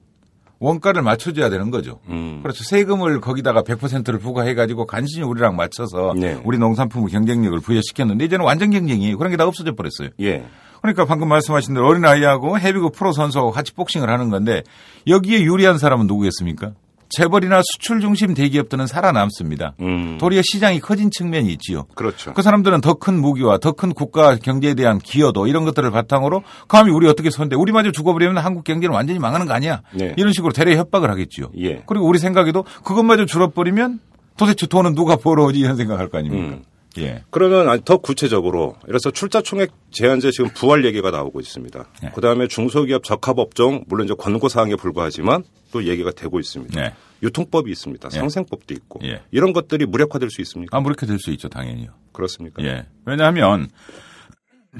[0.61, 2.01] 원가를 맞춰줘야 되는 거죠.
[2.09, 2.41] 음.
[2.43, 2.63] 그렇죠.
[2.65, 6.39] 세금을 거기다가 100%를 부과해가지고 간신히 우리랑 맞춰서 네.
[6.45, 10.11] 우리 농산품의 경쟁력을 부여시켰는데 이제는 완전 경쟁이 그런 게 다 없어져 버렸어요.
[10.21, 10.45] 예.
[10.85, 14.63] 그러니까 방금 말씀하신 대로 어린아이하고 헤비급 프로 선수하고 같이 복싱을 하는 건데
[15.07, 16.73] 여기에 유리한 사람은 누구겠습니까?
[17.09, 19.77] 재벌이나 수출 중심 대기업들은 살아남습니다.
[19.81, 20.19] 음.
[20.21, 21.85] 도리어 시장이 커진 측면이 있지요.
[21.95, 22.35] 그렇죠.
[22.35, 26.91] 그 사람들은 더 큰 무기와 더 큰 국가 경제에 대한 기여도 이런 것들을 바탕으로 감히
[26.91, 29.81] 우리 어떻게 손대 우리마저 죽어버리면 한국 경제는 완전히 망하는 거 아니야?
[29.95, 30.13] 네.
[30.19, 31.47] 이런 식으로 대래 협박을 하겠지요.
[31.61, 31.83] 예.
[31.87, 34.01] 그리고 우리 생각에도 그것마저 줄어버리면
[34.37, 36.57] 도대체 돈은 누가 벌어오지 이런 생각할 거 아닙니까?
[36.57, 36.63] 음.
[36.99, 37.25] 예.
[37.31, 41.85] 그러면 더 구체적으로 그래서 출자 총액 제한제 지금 부활 얘기가 나오고 있습니다.
[42.03, 42.11] 네.
[42.15, 46.81] 그다음에 중소기업 적합 업종 물론 이제 권고 사항에 불과하지만 또 얘기가 되고 있습니다.
[46.81, 46.95] 네.
[47.23, 48.09] 유통법이 있습니다.
[48.13, 48.19] 예.
[48.19, 49.23] 상생법도 있고 예.
[49.31, 50.77] 이런 것들이 무력화될 수 있습니까?
[50.77, 51.91] 아, 무렇게 될수 있죠, 당연히요.
[52.13, 52.63] 그렇습니까?
[52.65, 52.87] 예.
[53.07, 53.69] 왜냐하면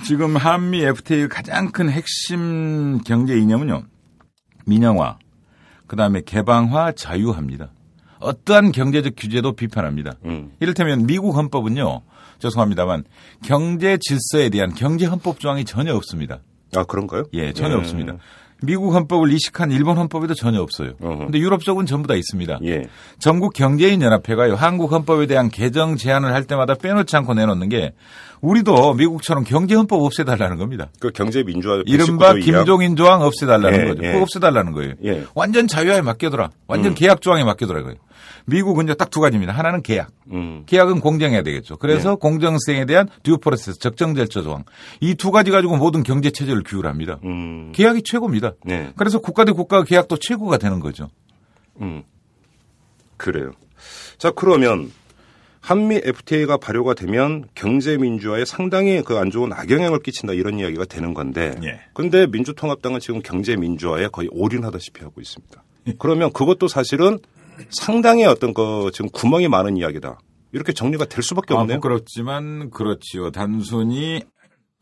[0.05, 3.85] 지금 한미 FTA의 가장 큰 핵심 경제 이념은요.
[4.67, 5.19] 민영화,
[5.87, 7.71] 그다음에 개방화, 자유화입니다.
[8.25, 10.13] 어떠한 경제적 규제도 비판합니다.
[10.25, 10.53] 음.
[10.61, 12.03] 이를테면 미국 헌법은요.
[12.39, 13.05] 죄송합니다만
[13.45, 16.41] 경제 질서에 대한 경제 헌법 조항이 전혀 없습니다.
[16.75, 17.25] 아 그런가요?
[17.33, 17.79] 예, 전혀 예.
[17.79, 18.17] 없습니다.
[18.63, 20.95] 미국 헌법을 이식한 일본 헌법에도 전혀 없어요.
[20.99, 22.61] 근데 유럽 쪽은 전부 다 있습니다.
[22.65, 22.85] 예.
[23.19, 27.93] 전국 경제인 연합회가요 한국 헌법에 대한 개정 제안을 할 때마다 빼놓지 않고 내놓는 게
[28.41, 30.89] 우리도 미국처럼 경제 헌법 없애달라는 겁니다.
[30.99, 32.59] 그 경제 민주화 이른바 119조 이하.
[32.59, 34.03] 김종인 조항 없애달라는 예, 거죠.
[34.05, 34.21] 예.
[34.21, 34.95] 없애달라는 거예요.
[35.05, 35.25] 예.
[35.35, 36.51] 완전 자유화에 맡겨둬라.
[36.67, 36.95] 완전 음.
[36.95, 37.99] 계약 조항에 맡겨둬라 이거예요.
[38.47, 39.53] 미국은 딱두 가지입니다.
[39.53, 40.11] 하나는 계약.
[40.31, 40.65] 음.
[40.67, 41.77] 계약은 공정해야 되겠죠.
[41.77, 42.17] 그래서 네.
[42.21, 44.65] 공정성에 대한 듀 프로세스, 적정 절차 조항.
[45.01, 47.21] 이 두 가지 가지고 모든 경제 체제를 규율합니다.
[47.25, 47.73] 음.
[47.73, 48.53] 계약이 최고입니다.
[48.65, 48.93] 네.
[48.97, 51.09] 그래서 국가 대 국가 계약도 최고가 되는 거죠.
[51.81, 52.03] 음.
[53.17, 53.53] 그래요.
[54.19, 54.91] 자, 그러면
[55.61, 61.15] 한미 FTA가 발효가 되면 경제 민주화에 상당히 그 안 좋은 악영향을 끼친다 이런 이야기가 되는
[61.15, 61.55] 건데.
[61.65, 61.81] 예.
[61.95, 65.63] 근데 민주통합당은 지금 경제 민주화에 거의 올인하다시피 하고 있습니다.
[65.99, 67.19] 그러면 그것도 사실은
[67.71, 70.19] 상당히 어떤 그 지금 구멍이 많은 이야기다.
[70.53, 71.79] 이렇게 정리가 될 수밖에 아, 없네요.
[71.79, 73.31] 부끄럽지만 그렇지요.
[73.31, 74.23] 단순히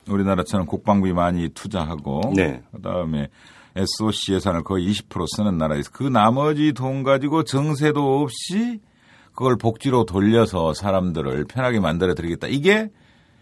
[0.08, 2.62] 우리나라처럼 국방비 많이 투자하고 네.
[2.72, 3.28] 그다음에
[3.74, 8.80] SOC 예산을 거의 20% 쓰는 나라에서 그 나머지 돈 가지고 정세도 없이
[9.32, 12.48] 그걸 복지로 돌려서 사람들을 편하게 만들어 드리겠다.
[12.48, 12.90] 이게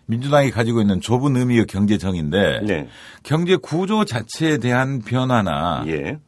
[0.07, 2.89] 민주당이 가지고 있는 좁은 의미의 경제정인데 네.
[3.23, 6.19] 경제 구조 자체에 대한 변화나 예.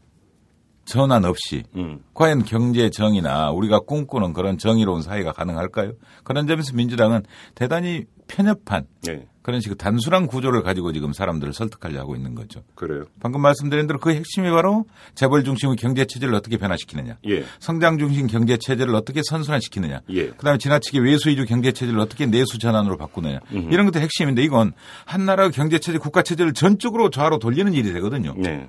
[0.92, 2.00] 전환 없이 음.
[2.12, 5.92] 과연 경제 정의나 우리가 꿈꾸는 그런 정의로운 사회가 가능할까요?
[6.22, 7.22] 그런 점에서 민주당은
[7.54, 9.26] 대단히 편협한 네.
[9.40, 12.62] 그런 식의 단순한 구조를 가지고 지금 사람들을 설득하려 하고 있는 거죠.
[12.74, 13.04] 그래요.
[13.20, 17.16] 방금 말씀드린 대로 그 핵심이 바로 재벌 중심의 경제 체제를 어떻게 변화시키느냐.
[17.26, 17.44] 예.
[17.58, 20.02] 성장 중심 경제 체제를 어떻게 선순환시키느냐.
[20.10, 20.28] 예.
[20.28, 23.40] 그다음에 지나치게 외수 위주 경제 체제를 어떻게 내수 전환으로 바꾸느냐.
[23.50, 24.72] 이런 것도 핵심인데 이건
[25.06, 28.34] 한 나라 경제 체제, 국가 체제를 전적으로 좌로 돌리는 일이 되거든요.
[28.36, 28.68] 네.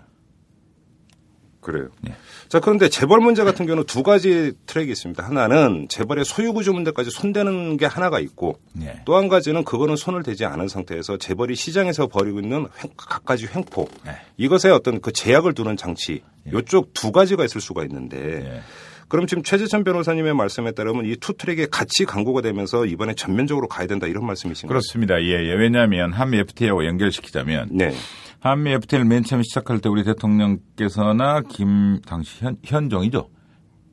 [1.63, 1.88] 그래요.
[2.02, 2.13] 네.
[2.49, 5.23] 자, 그런데 재벌 문제 같은 경우는 두 가지 트랙이 있습니다.
[5.23, 9.02] 하나는 재벌의 소유구조 문제까지 손대는 게 하나가 있고 네.
[9.06, 14.12] 또한 가지는 그거는 손을 대지 않은 상태에서 재벌이 시장에서 벌이고 있는 횡- 갖가지 횡포 네.
[14.38, 16.21] 이것에 어떤 그 제약을 두는 장치
[16.52, 18.62] 요쪽 두 가지가 있을 수가 있는데 네.
[19.08, 23.86] 그럼 지금 최재천 변호사님의 말씀에 따르면 이 two track에 같이 강구가 되면서 이번에 전면적으로 가야
[23.88, 24.67] 된다 이런 말씀이신가요?
[24.69, 25.21] 그렇습니다.
[25.21, 25.54] 예, 예.
[25.54, 27.93] 왜냐하면 한미 FTA하고 연결시키자면 네.
[28.43, 33.29] 한미 FTA를 맨 처음 시작할 때 우리 대통령께서나 김 당시 현 현종이죠.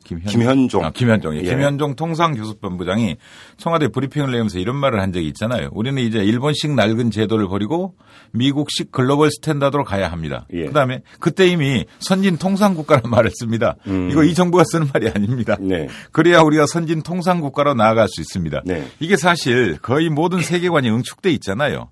[0.03, 0.85] 김현, 김현종.
[0.85, 1.37] 아, 김현종.
[1.37, 1.41] 예.
[1.41, 1.43] 예.
[1.43, 3.17] 김현종 통상교섭본부장이
[3.59, 5.69] 청와대 브리핑을 내면서 이런 말을 한 적이 있잖아요.
[5.71, 7.95] 우리는 이제 일본식 낡은 제도를 버리고
[8.33, 10.49] 미국식 global standard로 가야 합니다.
[10.53, 10.65] 예.
[10.65, 13.77] 그다음에 그때 이미 선진 통상국가라는 말을 씁니다.
[13.87, 14.11] 음.
[14.11, 15.57] 이거 이 정부가 쓰는 말이 아닙니다.
[15.61, 15.87] 네.
[16.11, 18.63] 그래야 우리가 선진 통상국가로 나아갈 수 있습니다.
[18.65, 18.89] 네.
[18.99, 21.91] 이게 사실 거의 모든 세계관이 응축돼 있잖아요.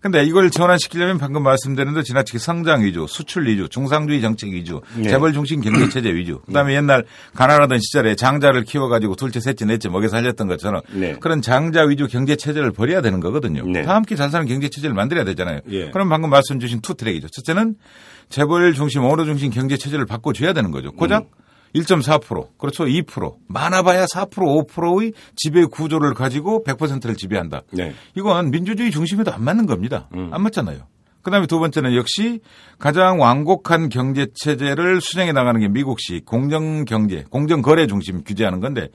[0.00, 5.08] 근데 이걸 전환시키려면 방금 말씀드린 대로 지나치게 성장 위주, 수출 위주, 중상주의 정책 위주, 네.
[5.08, 6.40] 재벌 중심 경제 체제 위주.
[6.46, 11.16] 그다음에 옛날 가난하던 시절에 장자를 키워 가지고 둘째, 셋째, 넷째 먹여 살렸던 것처럼 네.
[11.20, 13.64] 그런 장자 위주 경제 체제를 버려야 되는 거거든요.
[13.66, 13.82] 네.
[13.82, 15.60] 다 함께 잘 사는 경제 체제를 만들어야 되잖아요.
[15.70, 15.90] 예.
[15.90, 17.28] 그럼 방금 말씀 주신 two track이죠.
[17.28, 17.74] 첫째는
[18.30, 20.92] 재벌 중심, 어느 중심 경제 체제를 바꿔 줘야 되는 거죠.
[20.92, 21.40] 고작 음.
[21.74, 22.84] 1.4% 그렇죠.
[22.84, 24.30] 2% 많아봐야 4%
[24.66, 27.62] 5%의 지배 구조를 가지고 100%를 지배한다.
[27.72, 27.94] 네.
[28.16, 30.08] 이건 민주주의 중심에도 안 맞는 겁니다.
[30.14, 30.30] 음.
[30.32, 30.86] 안 맞잖아요.
[31.22, 32.40] 그다음에 두 번째는 역시
[32.78, 38.88] 가장 완곡한 경제 체제를 수정해 나가는 게 미국식 공정 경제, 공정 거래 중심 규제하는 건데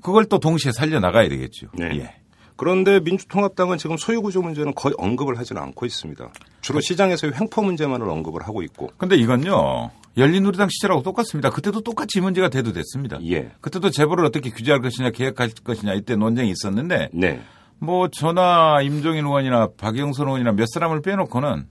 [0.00, 1.68] 그걸 또 동시에 살려 나가야 되겠죠.
[1.74, 1.90] 네.
[1.96, 2.21] 예.
[2.56, 6.32] 그런데 민주통합당은 지금 소유구조 문제는 거의 언급을 하지는 않고 있습니다.
[6.60, 8.90] 주로 시장에서의 횡포 문제만을 언급을 하고 있고.
[8.96, 9.90] 근데 이건요.
[10.16, 11.50] 열린우리당 시절하고 똑같습니다.
[11.50, 13.18] 그때도 똑같이 이 문제가 돼도 됐습니다.
[13.24, 13.50] 예.
[13.60, 17.40] 그때도 재벌을 어떻게 규제할 것이냐 계획할 것이냐 이때 논쟁이 있었는데 네.
[17.78, 21.66] 뭐 저나 임종인 의원이나 박영선 의원이나 몇 사람을 빼놓고는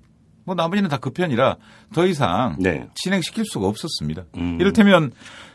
[0.45, 1.57] 뭐뭐 나머지는 다 그 편이라
[1.93, 2.87] 더 이상 네.
[2.95, 4.23] 진행시킬 수가 없었습니다.
[4.37, 4.57] 음.
[4.59, 5.11] 이를테면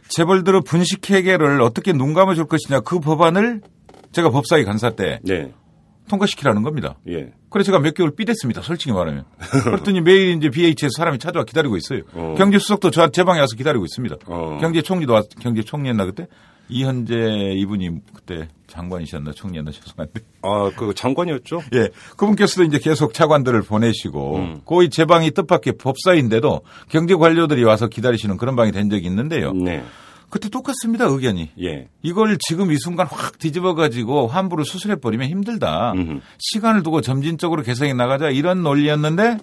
[0.08, 3.62] 재벌들의 분식 회계를 어떻게 눈 감아 줄 것이냐 그 법안을
[4.12, 5.52] 제가 법사위 간사 때 네.
[6.08, 6.96] 통과시키라는 겁니다.
[7.08, 7.32] 예.
[7.50, 8.62] 그래서 제가 몇 개월 삐댔습니다.
[8.62, 9.24] 솔직히 말하면.
[9.64, 12.02] 그랬더니 매일 이제 BH에서 사람이 찾아와 기다리고 있어요.
[12.14, 12.34] 어.
[12.38, 14.16] 경제 수석도 저, 제 방에 와서 기다리고 있습니다.
[14.26, 14.58] 어.
[14.60, 16.26] 경제 총리도 왔, 경제 총리였나 그때?
[16.68, 20.20] 이현재 이분이 그때 장관이셨나 총리였나 죄송한데.
[20.42, 21.62] 아, 그 장관이었죠?
[21.74, 21.88] 예.
[22.16, 24.60] 그분께서도 이제 계속 차관들을 보내시고 음.
[24.64, 29.52] 거의 제 방이 뜻밖의 법사인데도 경제 관료들이 와서 기다리시는 그런 방이 된 적이 있는데요.
[29.52, 29.84] 네.
[30.28, 31.04] 그때 똑같습니다.
[31.06, 31.50] 의견이.
[31.62, 31.88] 예.
[32.02, 35.92] 이걸 지금 이 순간 확 뒤집어 가지고 환부를 수술해 버리면 힘들다.
[35.92, 36.20] 음흠.
[36.38, 39.38] 시간을 두고 점진적으로 개성이 나가자 이런 논리였는데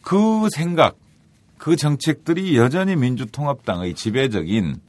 [0.00, 0.96] 그 생각,
[1.58, 4.80] 그 정책들이 여전히 민주통합당의 지배적인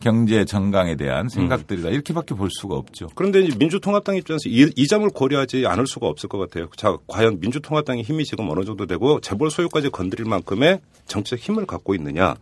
[0.00, 1.90] 경제 정강에 대한 생각들이다.
[1.90, 3.08] 이렇게밖에 볼 수가 없죠.
[3.14, 6.68] 그런데 이제 민주통합당 입장에서 이, 이 점을 고려하지 않을 수가 없을 것 같아요.
[6.76, 11.94] 자, 과연 민주통합당의 힘이 지금 어느 정도 되고 재벌 소유까지 건드릴 만큼의 정치적 힘을 갖고
[11.96, 12.36] 있느냐.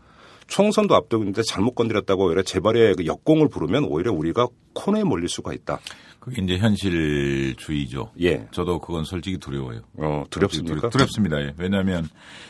[0.47, 5.53] 총선도 앞두고 있는데 잘못 건드렸다고 오히려 재벌의 그 역공을 부르면 오히려 우리가 코너에 몰릴 수가
[5.53, 5.81] 있다.
[6.21, 8.11] 그게 이제 현실주의죠.
[8.21, 8.47] 예.
[8.51, 9.83] 저도 그건 솔직히 두려워요.
[9.99, 10.89] 어, 두렵습니까?
[10.89, 11.41] 두렵습니다.
[11.41, 11.55] 예.
[11.57, 12.09] 왜냐하면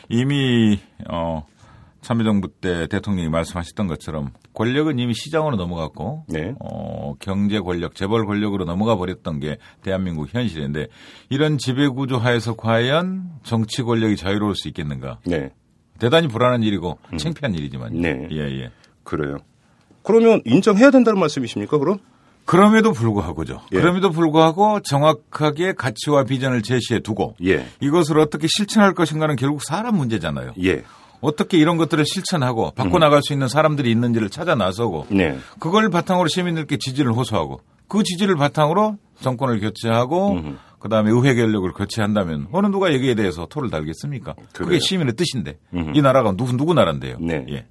[0.09, 0.79] 이미
[1.09, 1.45] 어
[2.01, 6.53] 참여정부 때 대통령이 말씀하셨던 것처럼 권력은 이미 시장으로 넘어갔고 네.
[6.59, 10.87] 어 경제 권력, 재벌 권력으로 넘어가 버렸던 게 대한민국 현실인데
[11.29, 15.19] 이런 지배 구조 하에서 과연 정치 권력이 자유로울 수 있겠는가?
[15.25, 15.51] 네.
[15.99, 18.27] 대단히 불안한 일이고 창피한 일이지만 네.
[18.31, 18.71] 예, 예.
[19.03, 19.37] 그래요.
[20.03, 21.99] 그러면 인정해야 된다는 말씀이십니까, 그럼?
[22.45, 23.61] 그럼에도 불구하고죠.
[23.73, 23.77] 예.
[23.77, 27.67] 그럼에도 불구하고 정확하게 가치와 비전을 제시해 두고 예.
[27.81, 30.53] 이것을 어떻게 실천할 것인가는 결국 사람 문제잖아요.
[30.63, 30.83] 예.
[31.19, 35.37] 어떻게 이런 것들을 실천하고 바꿔나갈 수 있는 사람들이 있는지를 찾아 나서고 네.
[35.59, 40.55] 그걸 바탕으로 시민들께 지지를 호소하고 그 지지를 바탕으로 정권을 교체하고 음흠.
[40.79, 44.35] 그다음에 의회 권력을 교체한다면 어느 누가 여기에 대해서 토를 달겠습니까?
[44.53, 44.79] 그게 그래요.
[44.79, 45.91] 시민의 뜻인데 음흠.
[45.95, 47.17] 이 나라가 누구 누구 나라인데요.
[47.19, 47.45] 네.
[47.49, 47.65] 예.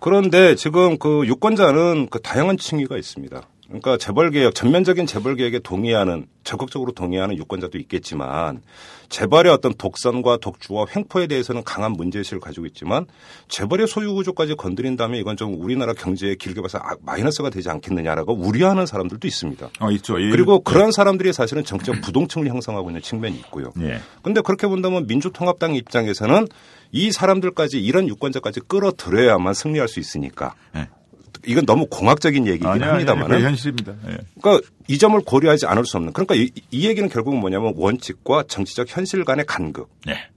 [0.00, 3.42] 그런데 지금 그 유권자는 그 다양한 층위가 있습니다.
[3.70, 8.62] 그러니까 재벌 개혁, 전면적인 재벌 개혁에 동의하는, 적극적으로 동의하는 유권자도 있겠지만,
[9.08, 13.06] 재벌의 어떤 독선과 독주와 횡포에 대해서는 강한 문제의식을 가지고 있지만,
[13.46, 18.86] 재벌의 소유 구조까지 건드린다면 이건 좀 우리나라 경제에 길게 봐서 아, 마이너스가 되지 않겠느냐라고 우려하는
[18.86, 19.70] 사람들도 있습니다.
[19.80, 20.20] 어 있죠.
[20.20, 20.30] 예.
[20.30, 23.72] 그리고 그런 사람들이 사실은 정치적 부동층을 형성하고 있는 측면이 있고요.
[23.82, 24.00] 예.
[24.22, 26.48] 근데 그렇게 본다면 민주통합당 입장에서는
[26.92, 30.88] 이 사람들까지 이런 유권자까지 끌어들여야만 승리할 수 있으니까 예.
[31.46, 32.90] 이건 너무 공학적인 아니요.
[32.90, 33.92] 합니다만은 그게 현실입니다.
[34.08, 34.18] 예.
[34.40, 38.86] 그러니까 이 점을 고려하지 않을 수 없는 그러니까 이, 이 얘기는 결국은 뭐냐면 원칙과 정치적
[38.94, 40.28] 현실 간의 간극 예.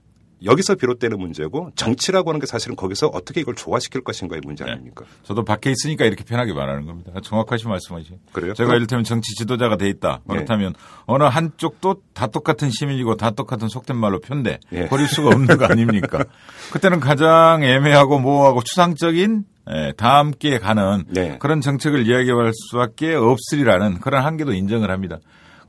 [0.44, 4.72] 여기서 비롯되는 문제고 정치라고 하는 게 사실은 거기서 어떻게 이걸 조화시킬 것인가의 문제 네.
[4.72, 5.06] 아닙니까?
[5.22, 7.12] 저도 밖에 있으니까 이렇게 편하게 말하는 겁니다.
[7.22, 8.16] 정확하신 말씀이시죠.
[8.32, 8.52] 그래요?
[8.52, 10.20] 제가 그럼- 이를테면 정치 지도자가 돼 있다.
[10.28, 10.74] 그렇다면
[11.06, 14.86] 어느 한쪽도 다 똑같은 시민이고 다 똑같은 속된 말로 편대 예.
[14.86, 16.24] 버릴 수가 없는 거 아닙니까?
[16.72, 21.38] 그때는 가장 애매하고 모호하고 추상적인 예, 다 함께 가는 네.
[21.38, 25.18] 그런 정책을 이야기할 수밖에 없으리라는 그런 한계도 인정을 합니다.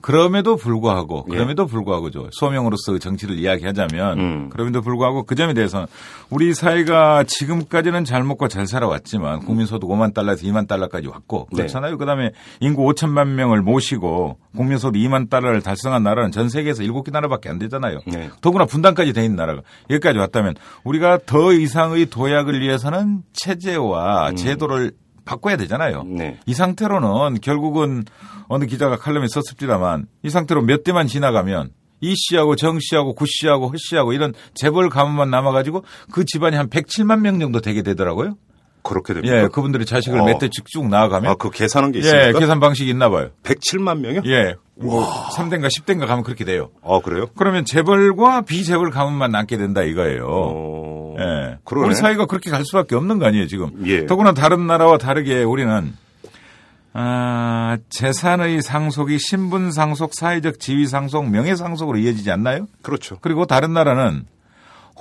[0.06, 1.34] 그럼에도 불구하고 예.
[1.34, 4.50] 그럼에도 불구하고죠 소명으로서 정치를 이야기하자면 음.
[4.50, 5.88] 그럼에도 불구하고 그 점에 대해서는
[6.30, 11.56] 우리 사회가 지금까지는 잘 먹고 잘 살아왔지만 국민소득 5만 달러에서 2만 달러까지 왔고 네.
[11.58, 11.98] 그렇잖아요.
[11.98, 17.58] 그다음에 인구 5천만 명을 모시고 국민소득 2만 달러를 달성한 나라는 전 세계에서 7개 나라밖에 안
[17.58, 18.02] 되잖아요.
[18.06, 18.30] 네.
[18.42, 20.54] 더구나 분단까지 돼 있는 나라가 여기까지 왔다면
[20.84, 24.92] 우리가 더 이상의 도약을 위해서는 체제와 제도를
[25.26, 26.02] 바꿔야 되잖아요.
[26.02, 26.16] 음.
[26.16, 26.40] 네.
[26.46, 28.06] 이 상태로는 결국은
[28.48, 31.72] 어느 기자가 칼럼에 썼습니다만 이 상태로 몇 대만 지나가면
[32.02, 36.70] 이 씨하고 정 씨하고 구 씨하고 허 씨하고 이런 재벌 가문만 남아가지고 그 집안이 한
[36.70, 38.38] 107만 명 정도 되게 되더라고요.
[38.86, 39.36] 그렇게 됩니까?
[39.36, 40.26] 예, 그분들의 자식을 어.
[40.26, 41.32] 몇대쭉 나아가면.
[41.32, 42.40] 아, 그 계산한 게 예, 있습니까?
[42.40, 43.30] 계산 방식이 있나 봐요.
[43.44, 44.22] 107만 명이요?
[44.28, 46.70] 예, 뭐 3대인가 10대인가 가면 그렇게 돼요.
[46.84, 47.26] 아, 그래요?
[47.36, 50.26] 그러면 재벌과 비재벌 가문만 남게 된다 이거예요.
[50.28, 51.16] 어.
[51.20, 51.58] 예.
[51.64, 51.88] 그러네.
[51.88, 53.72] 우리 사회가 그렇게 갈 수밖에 없는 거 아니에요, 지금.
[53.86, 54.06] 예.
[54.06, 55.94] 더구나 다른 나라와 다르게 우리는
[56.98, 62.68] 아, 재산의 상속이 신분 상속, 사회적 지위 상속, 명예 상속으로 이어지지 않나요?
[62.82, 63.18] 그렇죠.
[63.20, 64.26] 그리고 다른 나라는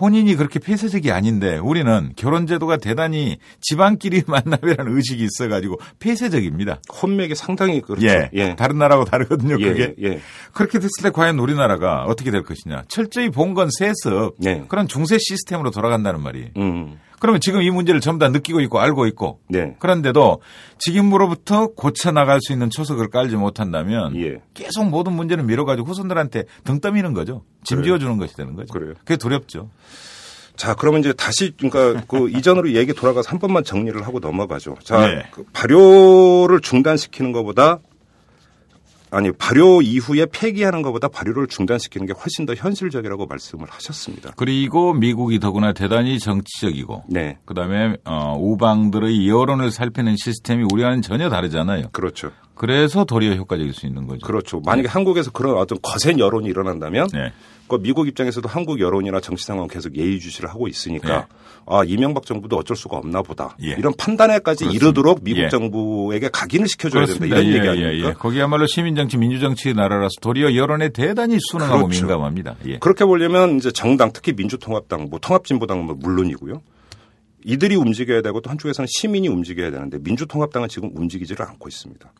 [0.01, 6.81] 혼인이 그렇게 폐쇄적이 아닌데 우리는 결혼 제도가 대단히 집안끼리 만남이라는 의식이 있어가지고 폐쇄적입니다.
[7.03, 8.07] 혼맥이 상당히 그렇죠.
[8.07, 8.57] 예, 예.
[8.57, 9.57] 다른 나라하고 다르거든요.
[9.61, 10.21] 예, 그게 예.
[10.53, 12.85] 그렇게 됐을 때 과연 우리나라가 어떻게 될 것이냐?
[12.89, 14.65] 철저히 본건 세습 네.
[14.69, 16.49] 그런 중세 시스템으로 돌아간다는 말이에요.
[16.57, 16.99] 음.
[17.21, 19.77] 그러면 지금 이 문제를 전부 다 느끼고 있고 알고 있고 네.
[19.79, 20.41] 그런데도
[20.79, 24.43] 지금으로부터 고쳐 나갈 수 있는 초석을 깔지 못한다면 예.
[24.55, 27.43] 계속 모든 문제를 미뤄가지고 후손들한테 등 떠미는 거죠.
[27.65, 27.99] 짐 그래요.
[27.99, 28.73] 지어주는 것이 되는 거죠.
[28.73, 28.95] 그래요.
[28.99, 29.71] 그게 두렵죠.
[30.57, 34.77] 자, 그러면 이제 다시 그러니까 그 이전으로 얘기 돌아가서 한 번만 정리를 하고 넘어가죠.
[34.85, 35.23] 자, 네.
[35.33, 37.81] 그 발효를 중단시키는 것보다
[39.15, 44.33] 아니 발효 이후에 폐기하는 것보다 발효를 중단시키는 게 훨씬 더 현실적이라고 말씀을 하셨습니다.
[44.37, 51.91] 그리고 미국이 더구나 대단히 정치적이고 네, 그다음에 어, 우방들의 여론을 살피는 시스템이 우리와는 전혀 다르잖아요.
[51.93, 52.33] 그렇죠.
[52.57, 54.27] 그래서 도리어 효과적일 수 있는 거죠.
[54.27, 54.61] 그렇죠.
[54.61, 57.33] 만약에 한국에서 그런 어떤 거센 여론이 일어난다면 네.
[57.67, 61.25] 그 미국 입장에서도 한국 여론이나 정치 상황 계속 예의주시를 하고 있으니까 네.
[61.67, 63.69] 아 이명박 정부도 어쩔 수가 없나 보다 예.
[63.79, 64.85] 이런 판단에까지 그렇습니다.
[64.87, 65.49] 이르도록 미국 예.
[65.49, 68.09] 정부에게 각인을 시켜줘야 된다 이런 예, 얘기 예, 아닙니까?
[68.11, 68.13] 예.
[68.13, 72.03] 거기야말로 시민정치, 민주정치의 나라라서 도리어 여론에 대단히 순응하고 그렇죠.
[72.07, 72.57] 민감합니다.
[72.67, 72.79] 예.
[72.79, 76.61] 그렇게 보려면 이제 정당 특히 민주통합당, 뭐 통합진보당은 뭐 물론이고요.
[77.47, 82.13] 이들이 움직여야 되고 또 한쪽에서는 시민이 움직여야 되는데 민주통합당은 지금 움직이지를 않고 있습니다.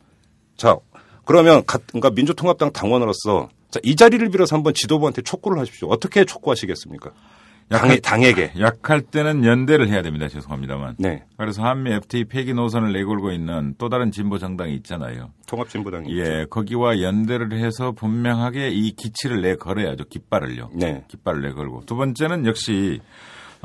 [0.57, 0.75] 자,
[1.23, 5.89] 그러면 가- 그러니까 민주통합당 당원으로서 자, 이 자리를 빌어서 한번 지도부한테 촉구를 하십시오.
[5.89, 7.11] 어떻게 촉구하시겠습니까?
[7.67, 8.53] 당에, 당에게.
[8.57, 10.29] 약할 때는 연대를 해야 됩니다.
[10.29, 10.95] 죄송합니다만.
[10.97, 11.25] 네.
[11.35, 15.31] 그래서 한미 FTA 폐기 노선을 내걸고 있는 또 다른 진보 정당이 있잖아요.
[15.47, 16.17] 통합진보당이.
[16.17, 20.05] 예, 거기와 연대를 해서 분명하게 이 기치를 내걸어야죠.
[20.05, 20.69] 깃발을요.
[20.73, 21.03] 네.
[21.09, 21.83] 깃발을 내걸고.
[21.85, 23.01] 두 번째는 역시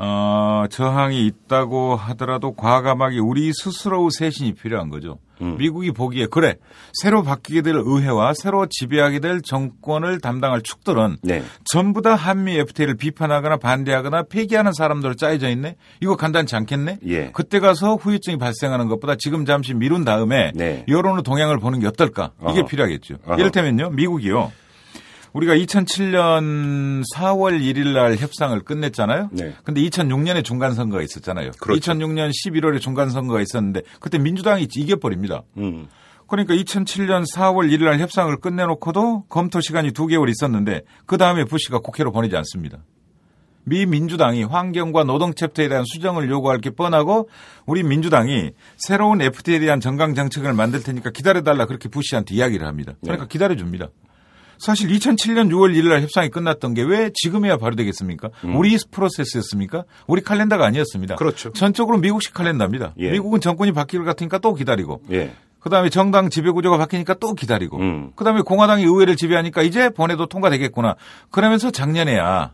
[0.03, 5.19] 어, 저항이 있다고 하더라도 과감하게 우리 스스로의 쇄신이 필요한 거죠.
[5.43, 5.57] 음.
[5.57, 6.55] 미국이 보기에 그래
[6.93, 11.43] 새로 바뀌게 될 의회와 새로 지배하게 될 정권을 담당할 축들은 네.
[11.65, 15.75] 전부 다 한미 FTA를 비판하거나 반대하거나 폐기하는 사람들로 짜여져 있네.
[15.99, 16.99] 이거 간단치 않겠네.
[17.07, 17.31] 예.
[17.31, 20.83] 그때 가서 후유증이 발생하는 것보다 지금 잠시 미룬 다음에 네.
[20.87, 22.31] 여론의 동향을 보는 게 어떨까?
[22.49, 22.65] 이게 어허.
[22.65, 23.15] 필요하겠죠.
[23.25, 23.39] 어허.
[23.39, 24.51] 이를테면요, 미국이요.
[25.33, 29.29] 우리가 2007년 4월 1일 날 협상을 끝냈잖아요.
[29.31, 29.55] 네.
[29.63, 31.51] 근데 2006년에 중간 선거가 있었잖아요.
[31.59, 31.93] 그렇죠.
[31.93, 35.43] 2006년 11월에 중간 선거가 있었는데 그때 민주당이 이겨 버립니다.
[35.57, 35.87] 음.
[36.27, 41.79] 그러니까 2007년 4월 1일 날 협상을 끝내놓고도 검토 시간이 두 개월 있었는데 그 다음에 부시가
[41.79, 42.79] 국회로 보내지 않습니다.
[43.63, 47.29] 미 민주당이 환경과 노동 챕터에 대한 수정을 요구할 게 뻔하고
[47.65, 52.93] 우리 민주당이 새로운 FTA에 대한 정강 정책을 만들 테니까 기다려달라 그렇게 부시한테 이야기를 합니다.
[53.01, 53.29] 그러니까 네.
[53.29, 53.89] 기다려줍니다.
[54.61, 58.29] 사실 2007년 6월 1일 날 협상이 끝났던 게 왜 지금에야 발효되겠습니까?
[58.55, 59.85] 우리 프로세스였습니까?
[60.07, 61.15] 우리 칼렌더가 아니었습니다.
[61.15, 61.17] 음.
[61.17, 61.51] 그렇죠.
[61.53, 62.93] 전적으로 미국식 칼렌더입니다.
[62.99, 63.11] 예.
[63.11, 65.31] 미국은 정권이 바뀔 것 같으니까 또 기다리고 예.
[65.59, 68.11] 그다음에 정당 지배 구조가 바뀌니까 또 기다리고 음.
[68.15, 70.95] 그다음에 공화당이 의회를 지배하니까 이제 보내도 통과되겠구나.
[71.29, 72.53] 그러면서 작년에야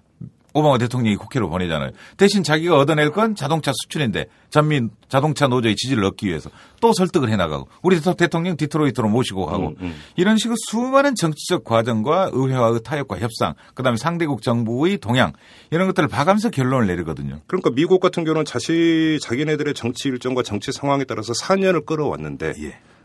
[0.53, 1.91] 오바마 대통령이 국회로 보내잖아요.
[2.17, 6.49] 대신 자기가 얻어낼 건 자동차 수출인데 전민 자동차 노조의 지지를 얻기 위해서
[6.81, 9.95] 또 설득을 해나가고 우리 대- 대통령 디트로이트로 모시고 가고 음, 음.
[10.15, 15.33] 이런 식으로 수많은 정치적 과정과 의회와의 타협과 협상 그다음에 상대국 정부의 동향
[15.69, 17.41] 이런 것들을 봐가면서 결론을 내리거든요.
[17.45, 22.53] 그러니까 미국 같은 경우는 자신 자기네들의 정치 일정과 정치 상황에 따라서 4년을 끌어왔는데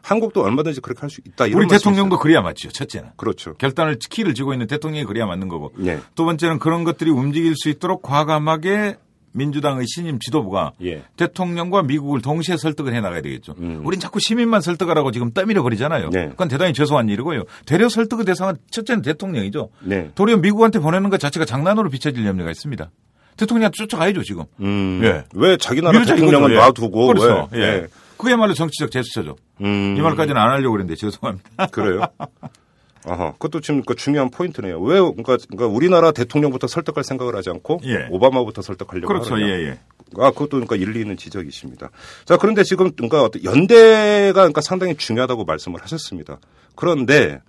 [0.03, 1.47] 한국도 얼마든지 그렇게 할 수 있다.
[1.47, 1.65] 이런 예.
[1.65, 1.69] 우리?
[1.69, 2.71] 대통령도 그래야 맞죠.
[2.71, 3.11] 첫째는.
[3.17, 3.55] 그렇죠.
[3.55, 5.99] 결단을 키를 쥐고 있는 대통령이 그래야 맞는 거고 네.
[6.15, 8.97] 두 번째는 그런 것들이 움직일 수 있도록 과감하게
[9.35, 11.05] 민주당의 신임 지도부가 예.
[11.17, 13.55] 대통령과 미국을 동시에 설득을 해 나가야 되겠죠.
[13.59, 13.81] 음.
[13.85, 16.11] 우린 자꾸 시민만 설득하라고 지금 떠밀어 버리잖아요.
[16.11, 16.29] 네.
[16.31, 17.45] 그건 대단히 죄송한 일이고요.
[17.65, 19.71] 대려 설득의 대상은 첫째는 대통령이죠.
[19.85, 20.11] 네.
[20.15, 22.91] 도리어 미국한테 보내는 것 자체가 장난으로 비춰질 염려가 있습니다.
[23.39, 24.45] 대통령한테 쫓아가야죠 지금.
[24.61, 25.01] 음.
[25.03, 25.25] 예.
[25.35, 26.51] 왜 자기 나라 대통령은.
[26.51, 26.57] 예.
[26.57, 27.49] 놔두고 그렇죠.
[27.53, 27.59] 왜?
[27.63, 27.87] 예.
[28.23, 29.37] 그야말로 정치적 제스처죠.
[29.61, 29.97] 음.
[29.99, 31.67] 이 말까지는 안 하려고 그랬는데 죄송합니다.
[31.73, 32.03] 그래요?
[33.05, 34.81] 아하, 그것도 지금 그 중요한 포인트네요.
[34.81, 38.07] 왜, 그러니까, 그러니까 우리나라 대통령부터 설득할 생각을 하지 않고 예.
[38.11, 39.35] 오바마부터 설득하려고 그렇죠.
[39.35, 39.49] 하느냐.
[39.49, 39.81] 예, 예.
[40.19, 41.91] 아, 그것도 그러니까 일리 있는 지적이십니다.
[42.25, 46.39] 자, 그런데 지금 그러니까 어떤 연대가 그러니까 상당히 중요하다고 말씀을 하셨습니다.
[46.77, 47.41] 그런데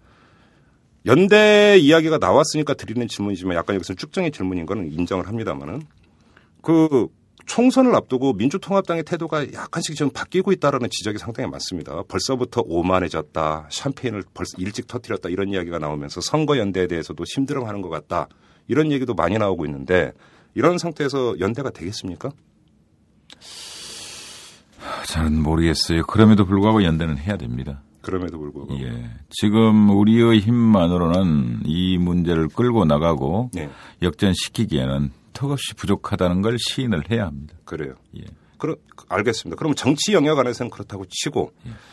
[1.05, 5.83] 연대 이야기가 나왔으니까 드리는 질문이지만 약간 여기서 쭉정의 질문인 거는 인정을 합니다만은
[6.61, 7.07] 그
[7.45, 12.01] 총선을 앞두고 민주통합당의 태도가 약간씩 좀 바뀌고 있다라는 지적이 상당히 많습니다.
[12.03, 18.27] 벌써부터 오만해졌다, 샴페인을 벌써 일찍 터뜨렸다 이런 이야기가 나오면서 선거 연대에 대해서도 심드렁하는 것 같다
[18.67, 20.13] 이런 얘기도 많이 나오고 있는데
[20.55, 22.31] 이런 상태에서 연대가 되겠습니까?
[25.07, 26.03] 잘 모르겠어요.
[26.05, 27.81] 그럼에도 불구하고 연대는 해야 됩니다.
[28.01, 29.09] 그럼에도 불구하고 예.
[29.29, 33.69] 지금 우리의 힘만으로는 이 문제를 끌고 나가고 네,
[34.01, 37.55] 역전시키기에는 턱없이 부족하다는 걸 시인을 해야 합니다.
[37.65, 37.95] 그래요.
[38.17, 38.23] 예.
[38.57, 38.77] 그럼
[39.09, 39.57] 알겠습니다.
[39.57, 41.51] 그럼 정치 영역 안에서는 그렇다고 치고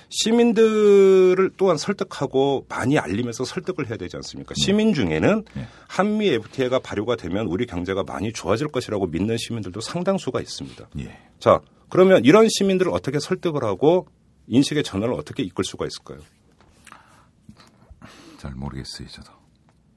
[0.08, 4.54] 시민들을 또한 설득하고 많이 알리면서 설득을 해야 되지 않습니까?
[4.56, 5.66] 시민 중에는 네.
[5.88, 10.90] 한미 FTA가 발효가 되면 우리 경제가 많이 좋아질 것이라고 믿는 시민들도 상당수가 있습니다.
[11.00, 11.18] 예.
[11.40, 14.06] 자, 그러면 이런 시민들을 어떻게 설득을 하고
[14.46, 16.20] 인식의 전환을 어떻게 이끌 수가 있을까요?
[18.38, 19.32] 잘 모르겠어요, 저도.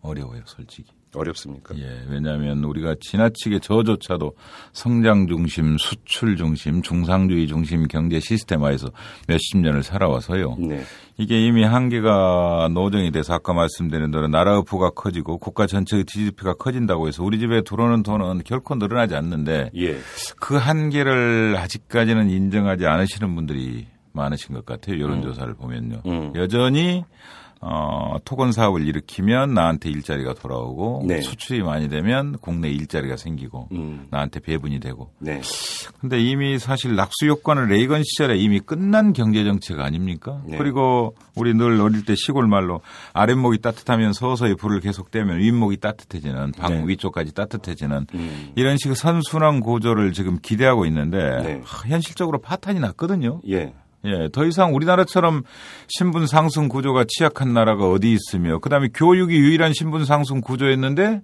[0.02, 0.92] 어려워요, 솔직히.
[1.16, 1.76] 어렵습니까?
[1.78, 4.34] 예, 왜냐하면 우리가 지나치게 저조차도
[4.72, 8.88] 성장 중심, 수출 중심, 중상주의 중심 경제 시스템화에서
[9.28, 10.58] 몇십 년을 살아와서요.
[10.60, 10.84] 네.
[11.18, 17.08] 이게 이미 한계가 노정이 돼서 아까 말씀드린 대로 나라의 부가 커지고 국가 전체의 GDP가 커진다고
[17.08, 19.98] 해서 우리 집에 들어오는 돈은 결코 늘어나지 않는데 예.
[20.40, 25.00] 그 한계를 아직까지는 인정하지 않으시는 분들이 많으신 것 같아요.
[25.02, 26.02] 여론조사를 보면요.
[26.06, 26.34] 음.
[26.36, 27.04] 여전히
[27.66, 31.22] 어, 토건 사업을 일으키면 나한테 일자리가 돌아오고 네.
[31.22, 34.08] 수출이 많이 되면 국내 일자리가 생기고 음.
[34.10, 35.12] 나한테 배분이 되고.
[35.20, 35.42] 네.
[36.02, 40.42] 근데 이미 사실 낙수 효과는 레이건 시절에 이미 끝난 경제 정책 아닙니까?
[40.46, 40.58] 네.
[40.58, 42.82] 그리고 우리 늘 어릴 때 시골 말로
[43.14, 46.84] 아랫목이 따뜻하면 서서히 불을 계속 떼면 윗목이 따뜻해지는 방 네.
[46.86, 48.52] 위쪽까지 따뜻해지는 음.
[48.56, 51.62] 이런 식의 선순환 구조를 지금 기대하고 있는데 네.
[51.64, 53.40] 하, 현실적으로 파탄이 났거든요.
[53.50, 53.74] 예.
[54.06, 55.44] 예, 더 이상 우리나라처럼
[55.88, 61.22] 신분 상승 구조가 취약한 나라가 어디 있으며 그다음에 교육이 유일한 신분 상승 구조였는데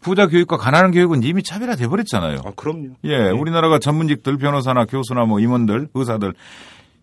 [0.00, 2.40] 부자 교육과 가난한 교육은 이미 차별화돼 버렸잖아요.
[2.44, 2.94] 아, 그럼요.
[3.04, 6.32] 예, 우리나라가 전문직들 변호사나 교수나 뭐 임원들, 의사들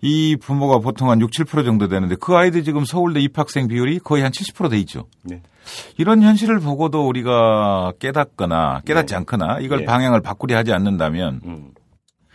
[0.01, 4.23] 이 부모가 보통 한 6, 7% 정도 되는데 그 아이들 지금 서울대 입학생 비율이 거의
[4.23, 5.05] 한 70%돼 있죠.
[5.23, 5.41] 네.
[5.97, 9.85] 이런 현실을 보고도 우리가 깨닫거나 깨닫지 않거나 이걸 예.
[9.85, 11.69] 방향을 바꾸려 하지 않는다면 음.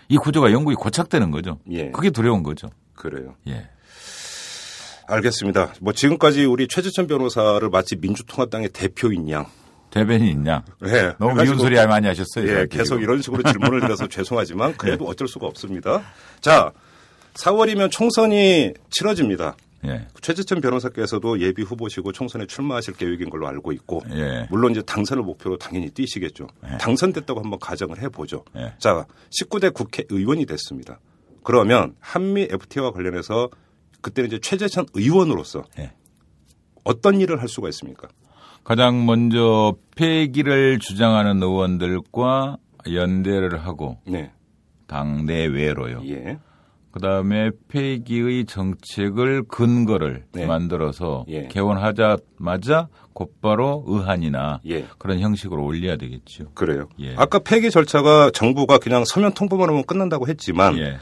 [0.09, 1.59] 이 구조가 영국이 고착되는 거죠.
[1.71, 1.91] 예.
[1.91, 2.69] 그게 두려운 거죠.
[2.95, 3.35] 그래요.
[3.49, 3.69] 예.
[5.07, 5.75] 알겠습니다.
[5.81, 9.47] 뭐 지금까지 우리 최재천 변호사를 마치 민주통합당의 대표인 양.
[9.91, 10.65] 대변인 있냐?
[10.87, 11.13] 예.
[11.19, 12.49] 너무 미운 소리 많이 하셨어요.
[12.49, 13.03] 예, 계속 지금.
[13.03, 16.03] 이런 식으로 질문을 드려서 죄송하지만 그래도 어쩔 수가 없습니다.
[16.41, 16.73] 자,
[17.35, 19.55] 4월이면 총선이 치러집니다.
[19.85, 20.07] 예.
[20.21, 24.47] 최재천 변호사께서도 예비 후보시고 총선에 출마하실 계획인 걸로 알고 있고 예.
[24.51, 26.47] 물론 이제 당선을 목표로 당연히 뛰시겠죠.
[26.81, 28.45] 당선됐다고 한번 가정을 해보죠.
[28.57, 28.75] 예.
[28.79, 29.07] 자,
[29.41, 31.01] 19대 국회의원이 됐습니다.
[31.43, 33.51] 그러면 한미 FTA와 관련해서
[34.01, 35.93] 그때는 이제 최재천 의원으로서 예.
[36.85, 38.09] 어떤 일을 할 수가 있습니까?
[38.65, 42.59] 가장 먼저 폐기를 주장하는 의원들과
[42.93, 44.33] 연대를 하고 네.
[44.87, 46.03] 당 내외로요.
[46.07, 46.39] 예.
[46.93, 50.47] 그다음에 폐기의 정책을 근거를 네.
[50.47, 51.49] 만들어서 예.
[51.49, 54.85] 개원하자마자 곧바로 의한이나 예.
[54.99, 56.51] 그런 형식으로 올려야 되겠죠.
[56.55, 56.89] 그래요.
[57.01, 57.15] 예.
[57.17, 60.97] 아까 폐기 절차가 정부가 그냥 서면 통보만 하면 끝난다고 했지만 예.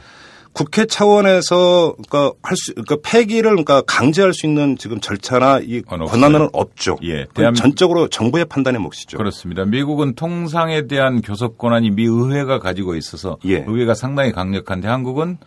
[0.53, 6.49] 국회 차원에서 그러니까 할 수, 그러니까 폐기를 그러니까 강제할 수 있는 지금 절차나 이건 권한은.
[6.51, 6.97] 없죠.
[7.03, 7.25] 예.
[7.33, 9.17] 대한- 전적으로 정부의 판단의 몫이죠.
[9.17, 9.63] 그렇습니다.
[9.63, 13.63] 미국은 통상에 대한 교섭 권한이 미 의회가 가지고 있어서 예.
[13.65, 15.37] 의회가 상당히 강력한데 한국은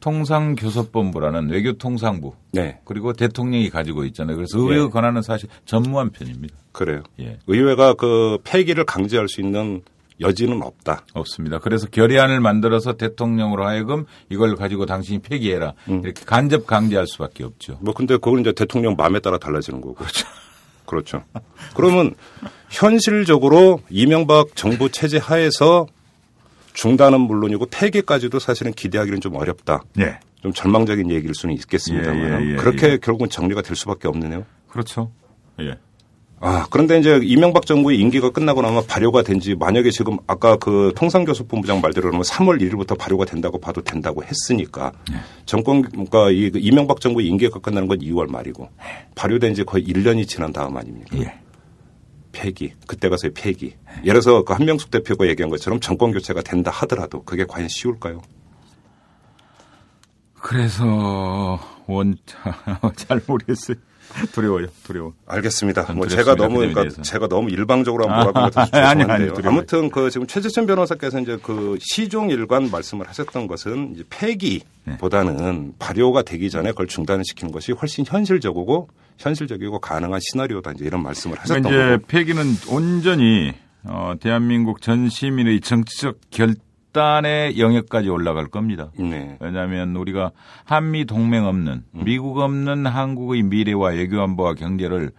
[0.00, 4.36] 통상교섭본부라는 외교통상부 네, 그리고 대통령이 가지고 있잖아요.
[4.36, 4.88] 그래서 의회의 예.
[4.88, 6.54] 권한은 사실 전무한 편입니다.
[6.72, 7.02] 그래요.
[7.20, 7.38] 예.
[7.46, 9.82] 의회가 그 폐기를 강제할 수 있는
[10.20, 11.04] 여지는 없다.
[11.12, 11.58] 없습니다.
[11.58, 15.74] 그래서 결의안을 만들어서 대통령으로 하여금 이걸 가지고 당신이 폐기해라.
[15.88, 16.00] 음.
[16.04, 17.78] 이렇게 간접 강제할 수밖에 없죠.
[17.82, 19.94] 뭐 근데 그건 이제 대통령 마음에 따라 달라지는 거고.
[19.94, 20.26] 그렇죠.
[20.86, 21.24] 그렇죠.
[21.74, 22.14] 그러면
[22.70, 25.86] 현실적으로 이명박 정부 체제 하에서
[26.76, 29.82] 중단은 물론이고 폐기까지도 사실은 기대하기는 좀 어렵다.
[29.94, 30.18] 네.
[30.42, 32.96] 좀 절망적인 얘기일 수는 있겠습니다만 예, 예, 예, 그렇게 예.
[32.98, 34.44] 결국은 정리가 될 수밖에 없네요.
[34.68, 35.10] 그렇죠.
[35.60, 35.76] 예.
[36.38, 40.92] 아 그런데 이제 이명박 정부의 임기가 끝나고 나면 발효가 된 지 만약에 지금 아까 그
[40.94, 45.16] 통상교섭본부장 말대로 그러면 3월 1일부터 발효가 된다고 봐도 된다고 했으니까 네.
[45.46, 48.68] 정권 그러니까 이 이명박 정부의 임기가 끝나는 건 2월 말이고
[49.14, 51.16] 발효된 지 거의 1년이 지난 다음 아닙니까?
[51.18, 51.34] 예.
[52.36, 53.76] 폐기 그때 가서의 폐기.
[54.04, 58.20] 예를 들어서 그 한명숙 대표가 얘기한 것처럼 정권 교체가 된다 하더라도 그게 과연 쉬울까요?
[60.34, 62.16] 그래서 원
[62.96, 63.76] 잘 모르겠어요.
[64.32, 64.66] 두려워요.
[64.84, 65.12] 두려워.
[65.26, 65.86] 알겠습니다.
[65.86, 66.06] 전 뭐.
[66.06, 67.02] 제가 너무 그 그러니까 대해서.
[67.02, 69.50] 제가 너무 일방적으로 같아서 아니, 아니, 죄송한데요.
[69.50, 76.22] 아무튼 그 지금 최재천 변호사께서 이제 그 시종 일관 말씀을 하셨던 것은 이제 폐기보다는 발효가
[76.22, 78.88] 되기 전에 그걸 중단시키는 것이 훨씬 현실적이고
[79.18, 82.06] 현실적이고 가능한 시나리오다 이제 이런 말씀을 하셨던 그러니까 이제 거고.
[82.06, 83.54] 폐기는 온전히
[83.84, 86.54] 어, 대한민국 전 시민의 정치적 결
[86.96, 88.90] 단의 영역까지 올라갈 겁니다.
[88.98, 89.36] 네.
[89.38, 90.32] 왜냐하면 우리가
[90.64, 92.04] 한미 동맹 없는 음.
[92.04, 95.10] 미국 없는 한국의 미래와 외교 안보와 경제를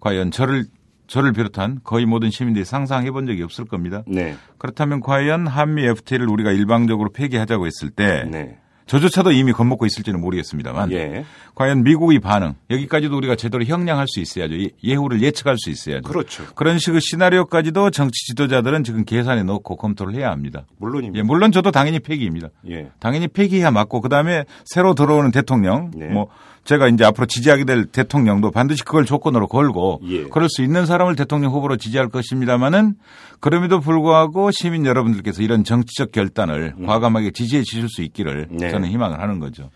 [0.00, 0.64] 과연 저를
[1.06, 4.02] 저를 비롯한 거의 모든 시민들이 상상해 본 적이 없을 겁니다.
[4.06, 4.36] 네.
[4.56, 8.58] 그렇다면 과연 한미 FTA를 우리가 일방적으로 폐기하자고 했을 때 네.
[8.88, 11.24] 저조차도 이미 겁먹고 있을지는 모르겠습니다만 예.
[11.54, 14.54] 과연 미국의 반응 여기까지도 우리가 제대로 형량할 수 있어야죠.
[14.60, 16.02] 예- 예후를 예측할 수 있어야죠.
[16.08, 16.44] 그렇죠.
[16.54, 20.64] 그런 식의 시나리오까지도 정치 지도자들은 지금 계산해 놓고 검토를 해야 합니다.
[20.78, 21.18] 물론입니다.
[21.18, 22.48] 예, 물론 저도 당연히 폐기입니다.
[22.70, 22.90] 예.
[22.98, 26.06] 당연히 폐기해야 맞고 그다음에 새로 들어오는 대통령 네.
[26.08, 26.28] 뭐
[26.68, 30.24] 제가 이제 앞으로 지지하게 될 대통령도 반드시 그걸 조건으로 걸고 예.
[30.24, 32.94] 그럴 수 있는 사람을 대통령 후보로 지지할 것입니다마는
[33.40, 38.58] 그럼에도 불구하고 시민 여러분들께서 이런 정치적 결단을 과감하게 지지해 주실 수 있기를 음.
[38.58, 38.68] 네.
[38.70, 39.70] 저는 희망을 하는 거죠.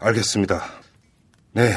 [0.00, 0.62] 알겠습니다.
[1.52, 1.70] 네.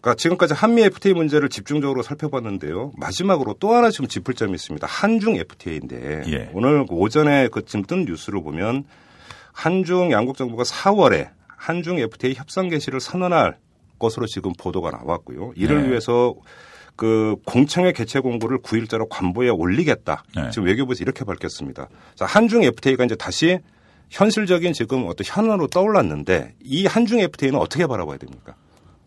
[0.00, 2.92] 그러니까 지금까지 한미 FTA 문제를 집중적으로 살펴봤는데요.
[2.96, 4.86] 마지막으로 또 하나 지금 짚을 점이 있습니다.
[4.86, 6.50] 한중 FTA인데 예.
[6.54, 8.84] 오늘 그 오전에 그 지금 뜬 뉴스를 보면
[9.52, 13.58] 한중 양국 정부가 4월에 한중 FTA 협상 개시를 선언할
[14.02, 15.52] 것으로 지금 보도가 나왔고요.
[15.54, 15.90] 이를 네.
[15.90, 16.34] 위해서
[16.96, 20.24] 그 공청회 개최 공고를 9일자로 관보에 올리겠다.
[20.36, 20.50] 네.
[20.50, 21.88] 지금 외교부에서 이렇게 밝혔습니다.
[22.14, 23.60] 자, 한중 FTA가 이제 다시
[24.10, 28.54] 현실적인 지금 어떤 현안으로 떠올랐는데 이 한중 FTA는 어떻게 바라봐야 됩니까?